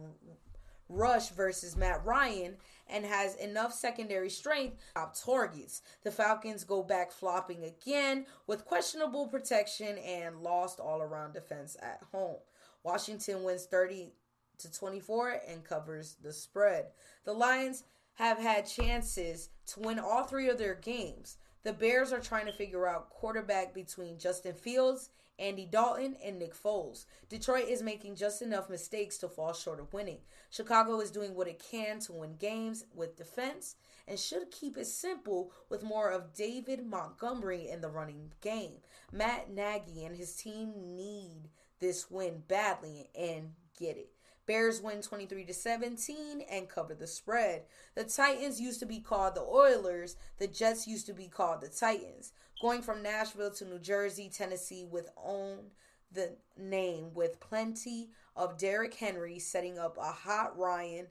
rush 0.89 1.29
versus 1.29 1.77
Matt 1.77 2.03
Ryan 2.05 2.57
and 2.89 3.05
has 3.05 3.35
enough 3.35 3.73
secondary 3.73 4.29
strength 4.29 4.77
to 4.77 4.85
stop 4.91 5.15
targets. 5.15 5.81
The 6.03 6.11
Falcons 6.11 6.63
go 6.63 6.83
back 6.83 7.11
flopping 7.11 7.63
again 7.63 8.25
with 8.47 8.65
questionable 8.65 9.27
protection 9.27 9.97
and 9.97 10.41
lost 10.41 10.79
all 10.79 11.01
around 11.01 11.33
defense 11.33 11.77
at 11.81 12.01
home. 12.11 12.37
Washington 12.83 13.43
wins 13.43 13.65
30 13.65 14.13
to 14.59 14.71
24 14.71 15.41
and 15.47 15.63
covers 15.63 16.17
the 16.21 16.33
spread. 16.33 16.87
The 17.25 17.33
Lions 17.33 17.83
have 18.15 18.37
had 18.37 18.67
chances 18.67 19.49
to 19.67 19.79
win 19.79 19.99
all 19.99 20.23
three 20.23 20.49
of 20.49 20.57
their 20.57 20.75
games. 20.75 21.37
The 21.63 21.73
Bears 21.73 22.11
are 22.11 22.19
trying 22.19 22.45
to 22.45 22.51
figure 22.51 22.87
out 22.87 23.09
quarterback 23.09 23.73
between 23.73 24.19
Justin 24.19 24.53
Fields 24.53 25.09
Andy 25.39 25.65
Dalton, 25.65 26.15
and 26.23 26.37
Nick 26.37 26.55
Foles. 26.55 27.05
Detroit 27.29 27.67
is 27.67 27.81
making 27.81 28.15
just 28.15 28.41
enough 28.41 28.69
mistakes 28.69 29.17
to 29.17 29.27
fall 29.27 29.53
short 29.53 29.79
of 29.79 29.91
winning. 29.93 30.19
Chicago 30.49 30.99
is 30.99 31.11
doing 31.11 31.33
what 31.33 31.47
it 31.47 31.63
can 31.71 31.99
to 32.01 32.13
win 32.13 32.35
games 32.35 32.85
with 32.93 33.17
defense 33.17 33.75
and 34.07 34.19
should 34.19 34.51
keep 34.51 34.77
it 34.77 34.85
simple 34.85 35.51
with 35.69 35.83
more 35.83 36.11
of 36.11 36.33
David 36.33 36.85
Montgomery 36.85 37.69
in 37.69 37.81
the 37.81 37.89
running 37.89 38.31
game. 38.41 38.77
Matt 39.11 39.49
Nagy 39.49 40.05
and 40.05 40.15
his 40.15 40.35
team 40.35 40.73
need 40.95 41.49
this 41.79 42.11
win 42.11 42.43
badly 42.47 43.09
and 43.17 43.53
get 43.77 43.97
it. 43.97 44.09
Bears 44.45 44.81
win 44.81 45.01
23 45.01 45.45
to 45.45 45.53
17 45.53 46.41
and 46.49 46.69
cover 46.69 46.93
the 46.93 47.07
spread. 47.07 47.63
The 47.95 48.03
Titans 48.03 48.59
used 48.59 48.79
to 48.81 48.85
be 48.85 48.99
called 48.99 49.35
the 49.35 49.41
Oilers, 49.41 50.17
the 50.37 50.47
Jets 50.47 50.87
used 50.87 51.05
to 51.07 51.13
be 51.13 51.27
called 51.27 51.61
the 51.61 51.69
Titans. 51.69 52.33
Going 52.61 52.81
from 52.81 53.03
Nashville 53.03 53.51
to 53.51 53.65
New 53.65 53.79
Jersey, 53.79 54.29
Tennessee 54.33 54.85
with 54.85 55.09
own 55.17 55.71
the 56.11 56.35
name 56.57 57.13
with 57.13 57.39
plenty 57.39 58.09
of 58.35 58.57
Derrick 58.57 58.93
Henry 58.93 59.39
setting 59.39 59.79
up 59.79 59.97
a 59.97 60.11
hot 60.11 60.57
Ryan 60.57 61.07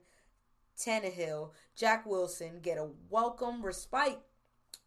Tannehill, 0.79 1.51
Zach 1.79 2.07
Wilson 2.07 2.61
get 2.61 2.79
a 2.79 2.91
welcome 3.11 3.65
respite 3.65 4.21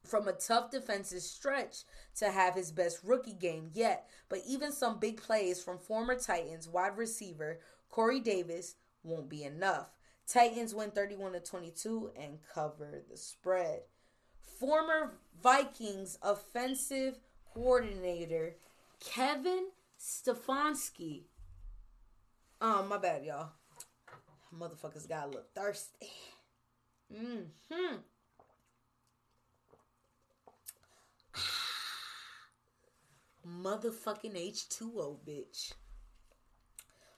from 0.03 0.27
a 0.27 0.34
tough 0.34 0.71
defensive 0.71 1.21
stretch 1.21 1.84
to 2.15 2.31
have 2.31 2.55
his 2.55 2.71
best 2.71 2.99
rookie 3.03 3.34
game 3.34 3.69
yet. 3.73 4.08
But 4.29 4.41
even 4.47 4.71
some 4.71 4.99
big 4.99 5.21
plays 5.21 5.63
from 5.63 5.79
former 5.79 6.15
Titans 6.15 6.67
wide 6.67 6.97
receiver 6.97 7.60
Corey 7.95 8.19
Davis 8.19 8.75
won't 9.03 9.29
be 9.29 9.45
enough. 9.45 9.88
Titans 10.27 10.75
win 10.75 10.91
31 10.91 11.31
to 11.31 11.39
22 11.39 12.12
and 12.19 12.39
cover 12.53 13.01
the 13.10 13.15
spread. 13.15 13.84
Former 14.60 15.13
Vikings 15.41 16.19
offensive 16.21 17.19
coordinator 17.53 18.58
Kevin 18.99 19.67
Stefanski. 19.97 21.21
Um, 22.60 22.89
my 22.89 22.97
bad, 22.97 23.23
y'all. 23.23 23.51
Motherfuckers 24.53 25.08
got 25.08 25.27
a 25.27 25.27
little 25.27 25.45
thirsty. 25.55 26.10
Mm-hmm. 27.17 27.95
Motherfucking 33.63 34.36
H2O, 34.36 35.19
bitch. 35.25 35.71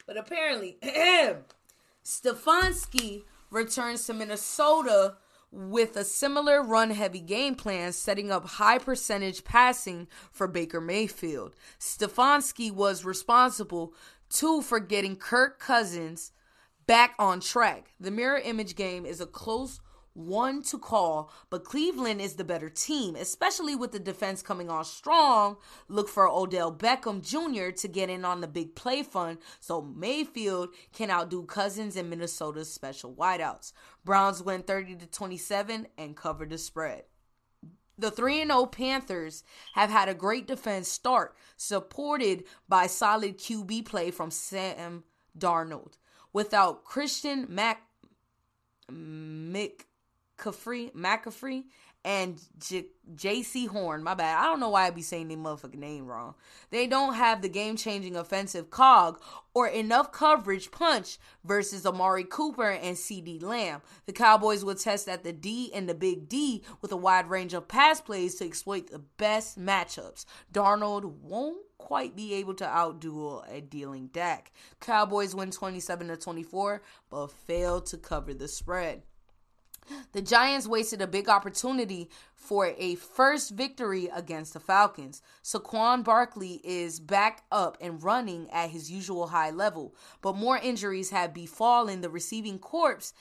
But 0.07 0.17
apparently, 0.17 0.77
Stefanski 2.03 3.23
returns 3.51 4.05
to 4.05 4.13
Minnesota 4.13 5.17
with 5.51 5.95
a 5.95 6.03
similar 6.03 6.63
run 6.63 6.91
heavy 6.91 7.19
game 7.19 7.55
plan, 7.55 7.91
setting 7.91 8.31
up 8.31 8.47
high 8.47 8.77
percentage 8.77 9.43
passing 9.43 10.07
for 10.31 10.47
Baker 10.47 10.81
Mayfield. 10.81 11.55
Stefanski 11.79 12.71
was 12.71 13.05
responsible 13.05 13.93
too 14.29 14.61
for 14.61 14.79
getting 14.79 15.15
Kirk 15.15 15.59
Cousins 15.59 16.31
back 16.85 17.13
on 17.19 17.39
track. 17.39 17.91
The 17.99 18.11
mirror 18.11 18.37
image 18.37 18.75
game 18.75 19.05
is 19.05 19.21
a 19.21 19.25
close 19.25 19.79
one 20.17 20.63
to 20.63 20.79
call, 20.79 21.31
but 21.49 21.63
Cleveland 21.63 22.19
is 22.19 22.33
the 22.33 22.43
better 22.43 22.69
team, 22.69 23.15
especially 23.15 23.75
with 23.75 23.91
the 23.91 23.99
defense 23.99 24.41
coming 24.41 24.69
on 24.69 24.83
strong. 24.83 25.57
Look 25.87 26.09
for 26.09 26.27
Odell 26.27 26.73
Beckham 26.73 27.21
Jr. 27.21 27.71
to 27.77 27.87
get 27.87 28.09
in 28.09 28.25
on 28.25 28.41
the 28.41 28.47
big 28.47 28.75
play 28.75 29.03
fund 29.03 29.37
so 29.59 29.81
Mayfield 29.81 30.69
can 30.91 31.11
outdo 31.11 31.43
Cousins 31.43 31.95
and 31.95 32.09
Minnesota's 32.09 32.73
special 32.73 33.13
wideouts. 33.13 33.73
Browns 34.03 34.41
win 34.41 34.63
30 34.63 34.95
to 34.95 35.07
27 35.07 35.87
and 35.97 36.17
cover 36.17 36.45
the 36.45 36.57
spread. 36.57 37.03
The 37.99 38.11
3 38.11 38.45
0 38.45 38.65
Panthers 38.67 39.43
have 39.73 39.89
had 39.89 40.09
a 40.09 40.13
great 40.13 40.47
defense 40.47 40.87
start, 40.87 41.35
supported 41.57 42.43
by 42.69 42.87
solid 42.87 43.37
QB 43.37 43.85
play 43.85 44.11
from 44.11 44.29
Sam 44.31 45.03
Darnold. 45.37 45.97
Without 46.31 46.83
Christian 46.83 47.47
Mac 47.49 47.81
Mick 48.91 49.81
McCaffrey, 50.37 50.93
McCaffrey 50.93 51.65
and 52.05 52.41
J- 52.59 52.87
Jaycee 53.15 53.67
Horn. 53.67 54.03
My 54.03 54.13
bad. 54.13 54.39
I 54.39 54.43
don't 54.43 54.59
know 54.59 54.69
why 54.69 54.87
I 54.87 54.91
be 54.91 55.01
saying 55.01 55.27
their 55.27 55.37
motherfucking 55.37 55.75
name 55.75 56.05
wrong. 56.05 56.35
They 56.69 56.87
don't 56.87 57.15
have 57.15 57.41
the 57.41 57.49
game 57.49 57.75
changing 57.75 58.15
offensive 58.15 58.69
cog 58.69 59.21
or 59.53 59.67
enough 59.67 60.11
coverage 60.11 60.71
punch 60.71 61.17
versus 61.43 61.85
Amari 61.85 62.23
Cooper 62.23 62.69
and 62.69 62.95
CeeDee 62.95 63.43
Lamb. 63.43 63.81
The 64.05 64.13
Cowboys 64.13 64.63
will 64.63 64.75
test 64.75 65.09
at 65.09 65.23
the 65.23 65.33
D 65.33 65.71
and 65.73 65.89
the 65.89 65.95
big 65.95 66.29
D 66.29 66.63
with 66.81 66.91
a 66.91 66.97
wide 66.97 67.29
range 67.29 67.53
of 67.53 67.67
pass 67.67 67.99
plays 67.99 68.35
to 68.35 68.45
exploit 68.45 68.87
the 68.87 68.99
best 68.99 69.59
matchups. 69.59 70.25
Darnold 70.53 71.03
won't 71.21 71.57
quite 71.77 72.15
be 72.15 72.33
able 72.35 72.53
to 72.53 72.65
outdo 72.65 73.41
a 73.49 73.61
dealing 73.61 74.07
Dak. 74.07 74.51
Cowboys 74.79 75.35
win 75.35 75.51
27 75.51 76.07
to 76.07 76.17
24 76.17 76.81
but 77.09 77.31
fail 77.31 77.81
to 77.81 77.97
cover 77.97 78.33
the 78.33 78.47
spread. 78.47 79.03
The 80.13 80.21
Giants 80.21 80.67
wasted 80.67 81.01
a 81.01 81.07
big 81.07 81.29
opportunity 81.29 82.09
for 82.33 82.73
a 82.77 82.95
first 82.95 83.51
victory 83.51 84.09
against 84.13 84.53
the 84.53 84.59
Falcons. 84.59 85.21
Saquon 85.43 86.03
Barkley 86.03 86.61
is 86.63 86.99
back 86.99 87.43
up 87.51 87.77
and 87.81 88.01
running 88.01 88.49
at 88.51 88.69
his 88.69 88.91
usual 88.91 89.27
high 89.27 89.51
level, 89.51 89.95
but 90.21 90.35
more 90.35 90.57
injuries 90.57 91.09
have 91.11 91.33
befallen 91.33 92.01
the 92.01 92.09
receiving 92.09 92.59
corps 92.59 93.13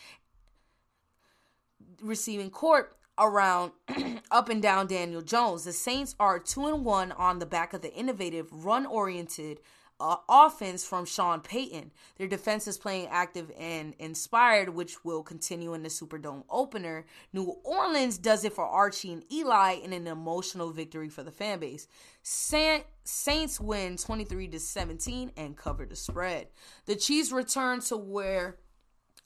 receiving 2.03 2.51
court 2.51 2.97
around 3.19 3.73
up 4.31 4.49
and 4.49 4.63
down 4.63 4.87
Daniel 4.87 5.23
Jones. 5.23 5.65
The 5.65 5.73
Saints 5.73 6.15
are 6.21 6.39
2 6.39 6.67
and 6.67 6.85
1 6.85 7.13
on 7.13 7.39
the 7.39 7.47
back 7.47 7.73
of 7.73 7.83
the 7.83 7.93
innovative 7.95 8.49
run-oriented 8.53 9.61
uh, 10.01 10.17
offense 10.29 10.85
from 10.85 11.07
Sean 11.07 11.41
Payton. 11.41 11.91
Their 12.19 12.29
defense 12.29 12.67
is 12.67 12.79
playing 12.79 13.09
active 13.09 13.51
and 13.59 13.95
inspired, 13.99 14.71
which 14.71 15.05
will 15.05 15.23
continue 15.23 15.75
in 15.75 15.83
the 15.83 15.89
Superdome 15.89 16.45
opener. 16.51 17.07
New 17.33 17.57
Orleans 17.65 18.19
does 18.19 18.45
it 18.45 18.53
for 18.53 18.65
Archie 18.65 19.13
and 19.13 19.25
Eli 19.33 19.75
in 19.75 19.93
an 19.93 20.07
emotional 20.07 20.71
victory 20.71 21.09
for 21.09 21.23
the 21.23 21.31
fan 21.31 21.59
base. 21.59 21.89
Saints 22.23 23.61
win 23.61 23.97
23 23.97 24.49
to 24.49 24.61
17 24.61 25.33
and 25.37 25.57
cover 25.57 25.87
the 25.87 25.97
spread. 25.97 26.49
The 26.87 26.97
Chiefs 26.97 27.33
return 27.33 27.81
to 27.83 27.97
where 27.97 28.59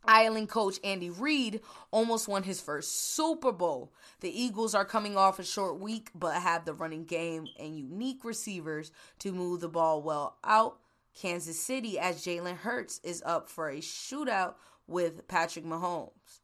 Island 0.04 0.48
coach 0.48 0.78
Andy 0.82 1.10
Reid 1.10 1.60
almost 1.90 2.28
won 2.28 2.42
his 2.42 2.60
first 2.60 3.14
Super 3.14 3.52
Bowl. 3.52 3.92
The 4.20 4.30
Eagles 4.30 4.74
are 4.74 4.84
coming 4.84 5.16
off 5.16 5.38
a 5.38 5.44
short 5.44 5.78
week 5.78 6.10
but 6.14 6.34
have 6.34 6.64
the 6.64 6.74
running 6.74 7.04
game 7.04 7.46
and 7.58 7.76
unique 7.76 8.24
receivers 8.24 8.92
to 9.20 9.32
move 9.32 9.60
the 9.60 9.68
ball 9.68 10.02
well 10.02 10.36
out. 10.44 10.78
Kansas 11.14 11.58
City, 11.58 11.98
as 11.98 12.24
Jalen 12.24 12.58
Hurts 12.58 13.00
is 13.02 13.22
up 13.26 13.48
for 13.48 13.68
a 13.68 13.78
shootout 13.78 14.54
with 14.86 15.26
Patrick 15.28 15.64
Mahomes. 15.64 16.40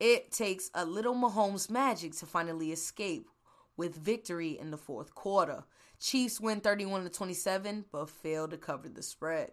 It 0.00 0.30
takes 0.30 0.70
a 0.74 0.84
little 0.84 1.14
Mahomes 1.14 1.70
magic 1.70 2.14
to 2.16 2.26
finally 2.26 2.72
escape 2.72 3.28
with 3.76 3.96
victory 3.96 4.58
in 4.58 4.70
the 4.70 4.76
fourth 4.76 5.14
quarter. 5.14 5.64
Chiefs 5.98 6.40
win 6.40 6.60
31 6.60 7.04
to 7.04 7.10
27 7.10 7.86
but 7.90 8.10
fail 8.10 8.46
to 8.48 8.56
cover 8.56 8.88
the 8.88 9.02
spread. 9.02 9.52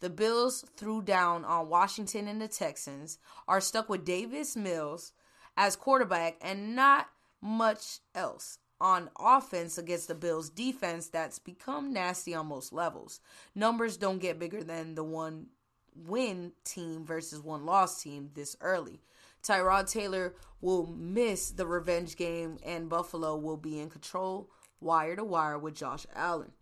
The 0.00 0.10
Bills 0.10 0.64
threw 0.76 1.02
down 1.02 1.44
on 1.44 1.68
Washington 1.68 2.28
and 2.28 2.40
the 2.40 2.48
Texans, 2.48 3.18
are 3.48 3.60
stuck 3.60 3.88
with 3.88 4.04
Davis 4.04 4.56
Mills 4.56 5.12
as 5.56 5.76
quarterback 5.76 6.36
and 6.40 6.74
not 6.76 7.08
much 7.40 8.00
else 8.14 8.58
on 8.80 9.08
offense 9.18 9.78
against 9.78 10.08
the 10.08 10.14
Bills 10.14 10.50
defense 10.50 11.08
that's 11.08 11.38
become 11.38 11.92
nasty 11.92 12.34
on 12.34 12.46
most 12.46 12.72
levels. 12.72 13.20
Numbers 13.54 13.96
don't 13.96 14.18
get 14.18 14.38
bigger 14.38 14.62
than 14.62 14.94
the 14.94 15.04
one 15.04 15.46
win 15.94 16.52
team 16.64 17.04
versus 17.04 17.40
one 17.40 17.64
loss 17.64 18.02
team 18.02 18.30
this 18.34 18.56
early. 18.60 19.00
Tyrod 19.42 19.90
Taylor 19.90 20.34
will 20.60 20.86
miss 20.86 21.50
the 21.50 21.66
revenge 21.66 22.16
game 22.16 22.58
and 22.64 22.88
Buffalo 22.88 23.36
will 23.36 23.56
be 23.56 23.78
in 23.78 23.90
control 23.90 24.50
wire 24.80 25.16
to 25.16 25.24
wire 25.24 25.58
with 25.58 25.74
Josh 25.74 26.06
Allen. 26.14 26.52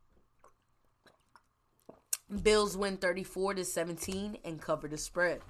Bills 2.41 2.77
win 2.77 2.97
34 2.97 3.55
to 3.55 3.65
17 3.65 4.39
and 4.45 4.61
cover 4.61 4.89
the 4.89 4.97
spread. 4.97 5.41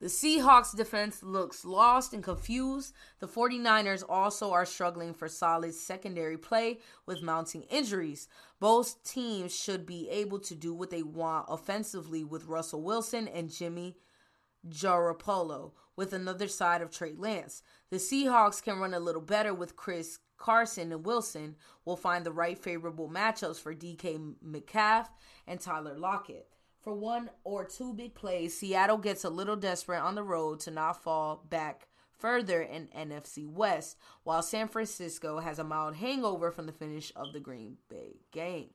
The 0.00 0.08
Seahawks 0.08 0.76
defense 0.76 1.22
looks 1.22 1.64
lost 1.64 2.12
and 2.12 2.24
confused. 2.24 2.92
The 3.20 3.28
49ers 3.28 4.02
also 4.08 4.50
are 4.50 4.66
struggling 4.66 5.14
for 5.14 5.28
solid 5.28 5.74
secondary 5.74 6.36
play 6.36 6.80
with 7.06 7.22
mounting 7.22 7.62
injuries. 7.70 8.26
Both 8.58 9.04
teams 9.04 9.54
should 9.54 9.86
be 9.86 10.08
able 10.10 10.40
to 10.40 10.56
do 10.56 10.74
what 10.74 10.90
they 10.90 11.04
want 11.04 11.46
offensively 11.48 12.24
with 12.24 12.46
Russell 12.46 12.82
Wilson 12.82 13.28
and 13.28 13.48
Jimmy 13.48 13.96
Garoppolo 14.68 15.70
with 15.94 16.12
another 16.12 16.48
side 16.48 16.82
of 16.82 16.90
Trey 16.90 17.14
Lance. 17.16 17.62
The 17.90 17.98
Seahawks 17.98 18.60
can 18.60 18.80
run 18.80 18.94
a 18.94 19.00
little 19.00 19.22
better 19.22 19.54
with 19.54 19.76
Chris 19.76 20.18
Carson 20.42 20.90
and 20.90 21.06
Wilson 21.06 21.54
will 21.84 21.96
find 21.96 22.26
the 22.26 22.32
right 22.32 22.58
favorable 22.58 23.08
matchups 23.08 23.60
for 23.60 23.72
DK 23.72 24.34
Metcalf 24.42 25.08
and 25.46 25.60
Tyler 25.60 25.96
Lockett. 25.96 26.48
For 26.80 26.92
one 26.92 27.30
or 27.44 27.64
two 27.64 27.94
big 27.94 28.16
plays, 28.16 28.58
Seattle 28.58 28.98
gets 28.98 29.22
a 29.22 29.30
little 29.30 29.54
desperate 29.54 30.00
on 30.00 30.16
the 30.16 30.24
road 30.24 30.58
to 30.60 30.72
not 30.72 31.00
fall 31.00 31.46
back 31.48 31.86
further 32.18 32.60
in 32.60 32.88
NFC 32.88 33.48
West, 33.48 33.96
while 34.24 34.42
San 34.42 34.66
Francisco 34.66 35.38
has 35.38 35.60
a 35.60 35.64
mild 35.64 35.94
hangover 35.94 36.50
from 36.50 36.66
the 36.66 36.72
finish 36.72 37.12
of 37.14 37.32
the 37.32 37.40
Green 37.40 37.76
Bay 37.88 38.16
game. 38.32 38.70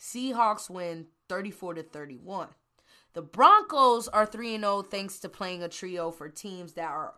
Seahawks 0.00 0.70
win 0.70 1.08
34 1.28 1.74
to 1.74 1.82
31. 1.82 2.48
The 3.12 3.20
Broncos 3.20 4.08
are 4.08 4.24
3 4.24 4.58
0 4.58 4.82
thanks 4.82 5.18
to 5.20 5.28
playing 5.28 5.62
a 5.62 5.68
trio 5.68 6.10
for 6.10 6.30
teams 6.30 6.72
that 6.72 6.90
are 6.90 7.12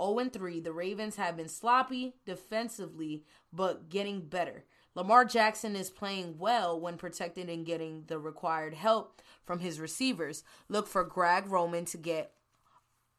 0 0.00 0.28
3. 0.30 0.60
The 0.60 0.72
Ravens 0.72 1.16
have 1.16 1.36
been 1.36 1.48
sloppy 1.48 2.14
defensively, 2.24 3.24
but 3.52 3.88
getting 3.88 4.22
better. 4.22 4.64
Lamar 4.94 5.24
Jackson 5.24 5.76
is 5.76 5.90
playing 5.90 6.36
well 6.38 6.78
when 6.80 6.96
protected 6.96 7.48
and 7.48 7.64
getting 7.64 8.04
the 8.08 8.18
required 8.18 8.74
help 8.74 9.22
from 9.44 9.60
his 9.60 9.78
receivers. 9.78 10.42
Look 10.68 10.88
for 10.88 11.04
Greg 11.04 11.46
Roman 11.46 11.84
to 11.86 11.96
get 11.96 12.32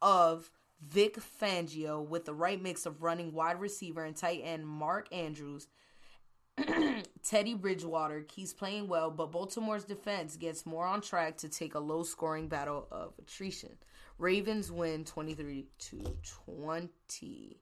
of 0.02 0.50
Vic 0.82 1.18
Fangio 1.18 2.06
with 2.06 2.26
the 2.26 2.34
right 2.34 2.62
mix 2.62 2.86
of 2.86 3.04
running 3.04 3.32
wide 3.32 3.60
receiver 3.60 4.04
and 4.04 4.16
tight 4.16 4.42
end 4.44 4.68
Mark 4.68 5.08
Andrews. 5.14 5.68
Teddy 7.24 7.54
Bridgewater 7.54 8.22
keeps 8.22 8.54
playing 8.54 8.88
well, 8.88 9.10
but 9.10 9.32
Baltimore's 9.32 9.86
defense 9.86 10.36
gets 10.36 10.66
more 10.66 10.86
on 10.86 11.02
track 11.02 11.38
to 11.38 11.50
take 11.50 11.76
a 11.76 11.80
low 11.80 12.04
scoring 12.04 12.48
battle 12.48 12.88
of 12.92 13.14
attrition. 13.20 13.78
Ravens 14.22 14.72
win 14.72 15.04
23 15.04 15.66
to 15.80 16.18
20. 16.56 17.62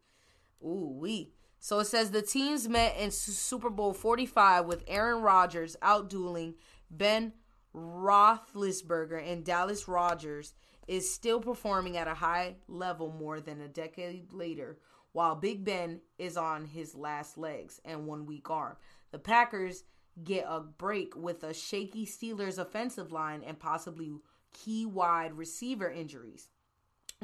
Ooh, 0.62 0.94
we. 1.00 1.32
So 1.60 1.80
it 1.80 1.86
says 1.86 2.12
the 2.12 2.22
teams 2.22 2.68
met 2.68 2.98
in 2.98 3.12
Super 3.12 3.70
Bowl 3.70 3.94
45 3.94 4.66
with 4.66 4.84
Aaron 4.88 5.22
Rodgers 5.22 5.78
outdueling 5.82 6.56
Ben 6.92 7.34
Roethlisberger 7.74 9.26
and 9.26 9.46
Dallas 9.46 9.88
Rodgers 9.88 10.54
is 10.88 11.10
still 11.14 11.40
performing 11.40 11.96
at 11.96 12.08
a 12.08 12.14
high 12.14 12.56
level 12.68 13.10
more 13.10 13.40
than 13.40 13.62
a 13.62 13.68
decade 13.68 14.34
later, 14.34 14.80
while 15.14 15.36
Big 15.36 15.64
Ben 15.64 16.02
is 16.18 16.36
on 16.36 16.66
his 16.66 16.94
last 16.94 17.38
legs 17.38 17.80
and 17.86 18.06
one 18.06 18.26
weak 18.26 18.50
arm. 18.50 18.76
The 19.12 19.20
Packers 19.20 19.84
get 20.24 20.46
a 20.48 20.60
break 20.60 21.16
with 21.16 21.44
a 21.44 21.54
shaky 21.54 22.06
Steelers 22.06 22.58
offensive 22.58 23.12
line 23.12 23.44
and 23.46 23.58
possibly 23.60 24.12
key 24.54 24.86
wide 24.86 25.34
receiver 25.34 25.90
injuries. 25.90 26.50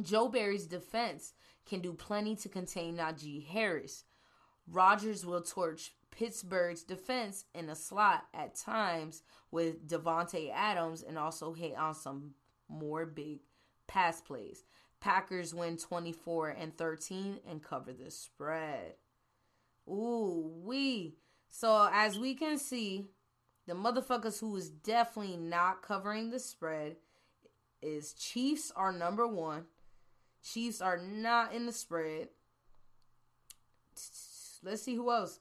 Joe 0.01 0.27
Barry's 0.27 0.67
defense 0.67 1.33
can 1.65 1.79
do 1.79 1.93
plenty 1.93 2.35
to 2.37 2.49
contain 2.49 2.97
Najee 2.97 3.45
Harris. 3.47 4.03
Rodgers 4.69 5.25
will 5.25 5.41
torch 5.41 5.93
Pittsburgh's 6.11 6.83
defense 6.83 7.45
in 7.53 7.69
a 7.69 7.75
slot 7.75 8.25
at 8.33 8.55
times 8.55 9.21
with 9.51 9.87
Davante 9.87 10.51
Adams 10.53 11.03
and 11.03 11.17
also 11.17 11.53
hit 11.53 11.77
on 11.77 11.93
some 11.93 12.31
more 12.67 13.05
big 13.05 13.39
pass 13.87 14.21
plays. 14.21 14.63
Packers 14.99 15.53
win 15.53 15.77
24 15.77 16.49
and 16.49 16.75
13 16.77 17.39
and 17.49 17.61
cover 17.61 17.93
the 17.93 18.09
spread. 18.09 18.93
Ooh, 19.87 20.51
we. 20.63 21.15
So 21.49 21.87
as 21.91 22.17
we 22.17 22.33
can 22.33 22.57
see, 22.57 23.05
the 23.67 23.73
motherfuckers 23.73 24.39
who 24.39 24.55
is 24.55 24.69
definitely 24.69 25.37
not 25.37 25.81
covering 25.81 26.29
the 26.29 26.39
spread 26.39 26.95
is 27.85 28.13
Chiefs 28.13 28.71
are 28.75 28.91
number 28.91 29.27
1. 29.27 29.63
Chiefs 30.43 30.81
are 30.81 30.97
not 30.97 31.53
in 31.53 31.65
the 31.65 31.71
spread. 31.71 32.29
Let's 34.63 34.81
see 34.81 34.95
who 34.95 35.11
else. 35.11 35.39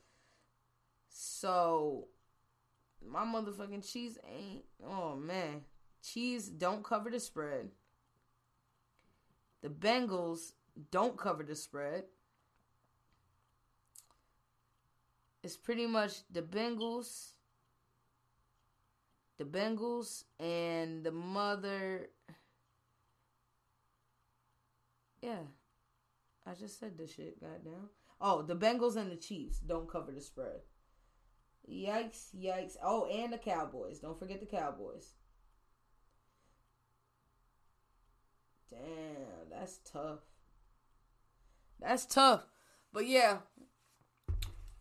So 1.09 2.09
my 3.07 3.25
motherfucking 3.25 3.91
Chiefs 3.91 4.19
ain't. 4.29 4.65
Oh 4.87 5.17
man, 5.17 5.63
Chiefs 6.03 6.49
don't 6.49 6.85
cover 6.85 7.11
the 7.11 7.21
spread. 7.21 7.71
The 9.63 9.69
Bengals 9.69 10.53
don't 10.91 11.17
cover 11.17 11.43
the 11.43 11.55
spread. 11.55 12.05
It's 15.43 15.57
pretty 15.57 15.87
much 15.87 16.23
the 16.31 16.43
Bengals, 16.43 17.33
the 19.39 19.45
Bengals, 19.45 20.25
and 20.39 21.05
the 21.05 21.13
mother. 21.13 22.09
Yeah, 25.25 25.39
I 26.47 26.53
just 26.53 26.79
said 26.79 26.99
this 26.99 27.15
shit. 27.15 27.41
Goddamn. 27.41 27.89
Oh, 28.21 28.43
the 28.43 28.55
Bengals 28.55 28.97
and 28.97 29.11
the 29.11 29.17
Chiefs 29.17 29.59
don't 29.59 29.91
cover 29.91 30.13
the 30.13 30.21
spread. 30.21 30.61
Yikes, 31.67 32.27
yikes. 32.39 32.77
Oh, 32.85 33.07
and 33.07 33.33
the 33.33 33.39
Cowboys. 33.39 34.01
Don't 34.01 34.19
forget 34.19 34.41
the 34.41 34.47
Cowboys. 34.47 35.15
Damn, 38.69 39.49
that's 39.51 39.79
tough. 39.91 40.19
That's 41.81 42.05
tough. 42.05 42.45
But 42.93 43.07
yeah, 43.07 43.39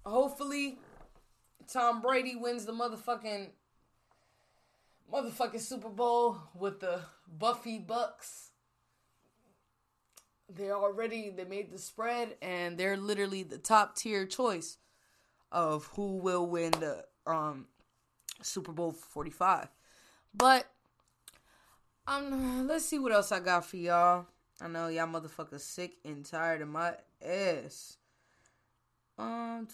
hopefully 0.05 0.77
Tom 1.71 2.01
Brady 2.01 2.35
wins 2.35 2.65
the 2.65 2.73
motherfucking 2.73 3.47
motherfucking 5.11 5.61
Super 5.61 5.89
Bowl 5.89 6.37
with 6.53 6.81
the 6.81 6.99
Buffy 7.27 7.79
Bucks. 7.79 8.49
They're 10.55 10.75
already 10.75 11.29
they 11.29 11.45
made 11.45 11.71
the 11.71 11.77
spread 11.77 12.35
and 12.41 12.77
they're 12.77 12.97
literally 12.97 13.43
the 13.43 13.57
top 13.57 13.95
tier 13.95 14.25
choice 14.25 14.77
of 15.51 15.85
who 15.95 16.17
will 16.17 16.45
win 16.45 16.71
the 16.71 17.05
um 17.25 17.67
Super 18.41 18.71
Bowl 18.71 18.91
45. 18.91 19.69
But 20.33 20.67
um, 22.07 22.67
let's 22.67 22.85
see 22.85 22.99
what 22.99 23.13
else 23.13 23.31
I 23.31 23.39
got 23.39 23.65
for 23.65 23.77
y'all. 23.77 24.25
I 24.61 24.67
know 24.67 24.87
y'all 24.87 25.07
motherfuckers 25.07 25.61
sick 25.61 25.93
and 26.03 26.25
tired 26.25 26.61
of 26.61 26.67
my 26.67 26.95
ass. 27.25 27.97
Um, 29.17 29.67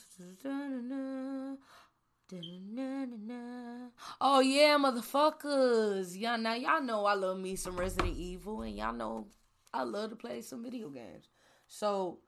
oh 4.22 4.40
yeah, 4.42 4.78
motherfuckers. 4.78 6.20
Y'all 6.20 6.38
now 6.38 6.54
y'all 6.54 6.82
know 6.82 7.06
I 7.06 7.14
love 7.14 7.40
me 7.40 7.56
some 7.56 7.78
Resident 7.78 8.18
Evil, 8.18 8.62
and 8.62 8.76
y'all 8.76 8.94
know 8.94 9.28
I 9.74 9.84
love 9.84 10.10
to 10.10 10.16
play 10.16 10.42
some 10.42 10.64
video 10.64 10.90
games. 10.90 11.30
So, 11.68 12.20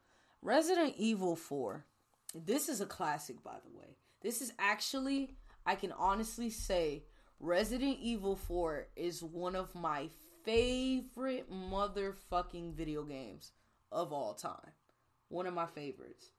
Resident 0.42 0.94
Evil 0.98 1.36
4. 1.36 1.86
This 2.34 2.70
is 2.70 2.82
a 2.82 2.86
classic, 2.86 3.44
by 3.44 3.58
the 3.64 3.78
way. 3.78 3.98
This 4.22 4.42
is 4.42 4.54
actually, 4.60 5.36
I 5.66 5.76
can 5.76 5.92
honestly 5.92 6.50
say, 6.50 7.04
Resident 7.40 7.98
Evil 8.00 8.36
4 8.36 8.88
is 8.96 9.24
one 9.24 9.56
of 9.56 9.74
my 9.74 10.10
favorite 10.46 11.52
motherfucking 11.52 12.74
video 12.74 13.04
games 13.04 13.52
of 13.92 14.14
all 14.14 14.34
time. 14.34 14.72
One 15.30 15.48
of 15.48 15.54
my 15.54 15.66
favorites. 15.66 16.32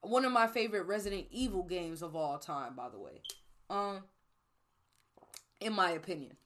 One 0.00 0.24
of 0.24 0.32
my 0.32 0.48
favorite 0.48 0.86
Resident 0.86 1.26
Evil 1.30 1.62
games 1.62 2.02
of 2.02 2.16
all 2.16 2.38
time, 2.38 2.74
by 2.74 2.88
the 2.88 2.98
way. 2.98 3.22
Um 3.70 4.02
in 5.60 5.72
my 5.72 5.92
opinion. 5.92 6.36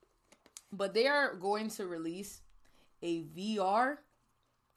But 0.71 0.93
they 0.93 1.07
are 1.07 1.35
going 1.35 1.71
to 1.71 1.87
release 1.87 2.43
a 3.07 3.23
VR 3.23 3.99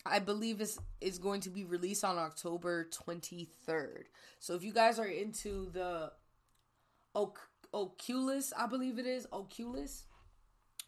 I 0.05 0.19
believe 0.19 0.61
is 0.61 0.79
is 1.01 1.17
going 1.17 1.41
to 1.41 1.49
be 1.49 1.65
released 1.65 2.03
on 2.03 2.17
October 2.17 2.87
23rd. 2.91 4.03
So 4.39 4.55
if 4.55 4.63
you 4.63 4.71
guys 4.71 4.99
are 4.99 5.05
into 5.05 5.69
the 5.71 6.11
Oculus, 7.73 8.53
I 8.57 8.67
believe 8.67 8.97
it 8.99 9.05
is 9.05 9.27
Oculus, 9.33 10.05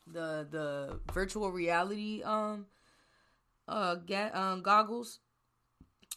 the 0.08 0.48
the 0.50 1.00
virtual 1.14 1.52
reality 1.52 2.22
um 2.24 2.68
uh 3.68 3.96
get 3.96 4.36
um 4.36 4.62
goggles. 4.62 5.20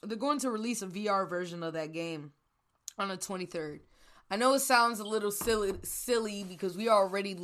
They're 0.02 0.16
going 0.18 0.40
to 0.40 0.50
release 0.50 0.82
a 0.82 0.86
VR 0.86 1.28
version 1.28 1.62
of 1.62 1.72
that 1.72 1.92
game 1.92 2.32
on 2.98 3.08
the 3.08 3.16
23rd. 3.16 3.80
I 4.34 4.36
know 4.36 4.54
it 4.54 4.62
sounds 4.62 4.98
a 4.98 5.04
little 5.04 5.30
silly 5.30 5.74
silly 5.84 6.42
because 6.42 6.76
we 6.76 6.88
already 6.88 7.36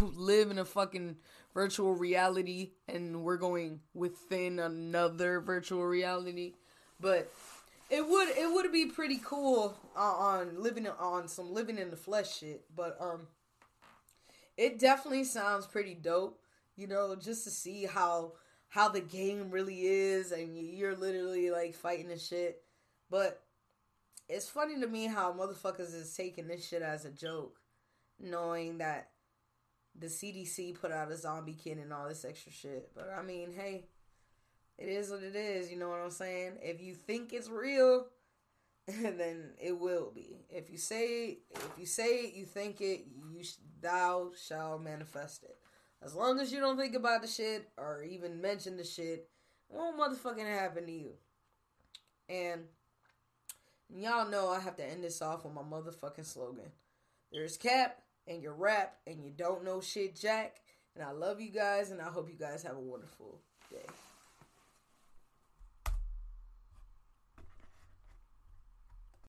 live 0.00 0.52
in 0.52 0.60
a 0.60 0.64
fucking 0.64 1.16
virtual 1.52 1.92
reality 1.92 2.70
and 2.86 3.24
we're 3.24 3.36
going 3.36 3.80
within 3.94 4.60
another 4.60 5.40
virtual 5.40 5.84
reality, 5.84 6.52
but 7.00 7.32
it 7.90 8.08
would 8.08 8.28
it 8.28 8.48
would 8.48 8.70
be 8.70 8.86
pretty 8.86 9.20
cool 9.24 9.76
on 9.96 10.62
living 10.62 10.86
on 10.86 11.26
some 11.26 11.52
living 11.52 11.78
in 11.78 11.90
the 11.90 11.96
flesh 11.96 12.38
shit, 12.38 12.64
but 12.76 12.96
um, 13.00 13.26
it 14.56 14.78
definitely 14.78 15.24
sounds 15.24 15.66
pretty 15.66 15.94
dope. 15.94 16.38
You 16.76 16.86
know, 16.86 17.16
just 17.16 17.42
to 17.42 17.50
see 17.50 17.86
how 17.86 18.34
how 18.68 18.88
the 18.88 19.00
game 19.00 19.50
really 19.50 19.84
is, 19.84 20.30
and 20.30 20.56
you're 20.56 20.94
literally 20.94 21.50
like 21.50 21.74
fighting 21.74 22.06
the 22.06 22.20
shit. 22.20 22.62
But 23.10 23.42
it's 24.28 24.48
funny 24.48 24.80
to 24.80 24.86
me 24.86 25.06
how 25.06 25.32
motherfuckers 25.32 25.94
is 25.94 26.14
taking 26.16 26.48
this 26.48 26.66
shit 26.66 26.82
as 26.82 27.04
a 27.04 27.10
joke, 27.10 27.60
knowing 28.20 28.78
that 28.78 29.10
the 29.98 30.08
CDC 30.08 30.78
put 30.80 30.92
out 30.92 31.10
a 31.10 31.16
zombie 31.16 31.56
kit 31.62 31.78
and 31.78 31.92
all 31.92 32.08
this 32.08 32.24
extra 32.24 32.52
shit. 32.52 32.90
But 32.94 33.10
I 33.16 33.22
mean, 33.22 33.52
hey, 33.52 33.86
it 34.78 34.88
is 34.88 35.10
what 35.10 35.22
it 35.22 35.36
is. 35.36 35.70
You 35.70 35.78
know 35.78 35.88
what 35.88 36.00
I'm 36.00 36.10
saying? 36.10 36.58
If 36.62 36.82
you 36.82 36.94
think 36.94 37.32
it's 37.32 37.48
real, 37.48 38.06
then 38.86 39.52
it 39.60 39.78
will 39.78 40.12
be. 40.14 40.44
If 40.50 40.70
you 40.70 40.78
say 40.78 41.38
if 41.50 41.70
you 41.78 41.86
say 41.86 42.24
it, 42.24 42.34
you 42.34 42.44
think 42.44 42.80
it, 42.80 43.06
you 43.32 43.42
sh- 43.42 43.54
thou 43.80 44.32
shall 44.46 44.78
manifest 44.78 45.44
it. 45.44 45.56
As 46.02 46.14
long 46.14 46.38
as 46.40 46.52
you 46.52 46.60
don't 46.60 46.76
think 46.76 46.94
about 46.94 47.22
the 47.22 47.28
shit 47.28 47.68
or 47.78 48.02
even 48.02 48.40
mention 48.40 48.76
the 48.76 48.84
shit, 48.84 49.28
it 49.70 49.76
won't 49.76 49.98
motherfucking 49.98 50.46
happen 50.46 50.86
to 50.86 50.92
you. 50.92 51.12
And 52.28 52.64
y'all 53.94 54.28
know 54.28 54.50
I 54.50 54.60
have 54.60 54.76
to 54.76 54.84
end 54.84 55.04
this 55.04 55.22
off 55.22 55.44
with 55.44 55.54
my 55.54 55.62
motherfucking 55.62 56.24
slogan. 56.24 56.70
There's 57.32 57.56
cap 57.56 58.02
and 58.26 58.42
your 58.42 58.54
rap 58.54 58.96
and 59.06 59.24
you 59.24 59.30
don't 59.30 59.64
know 59.64 59.80
shit, 59.80 60.16
Jack. 60.16 60.56
And 60.94 61.04
I 61.04 61.12
love 61.12 61.40
you 61.40 61.50
guys 61.50 61.90
and 61.90 62.00
I 62.00 62.06
hope 62.06 62.28
you 62.28 62.38
guys 62.38 62.62
have 62.62 62.76
a 62.76 62.80
wonderful 62.80 63.40
day. 63.70 63.86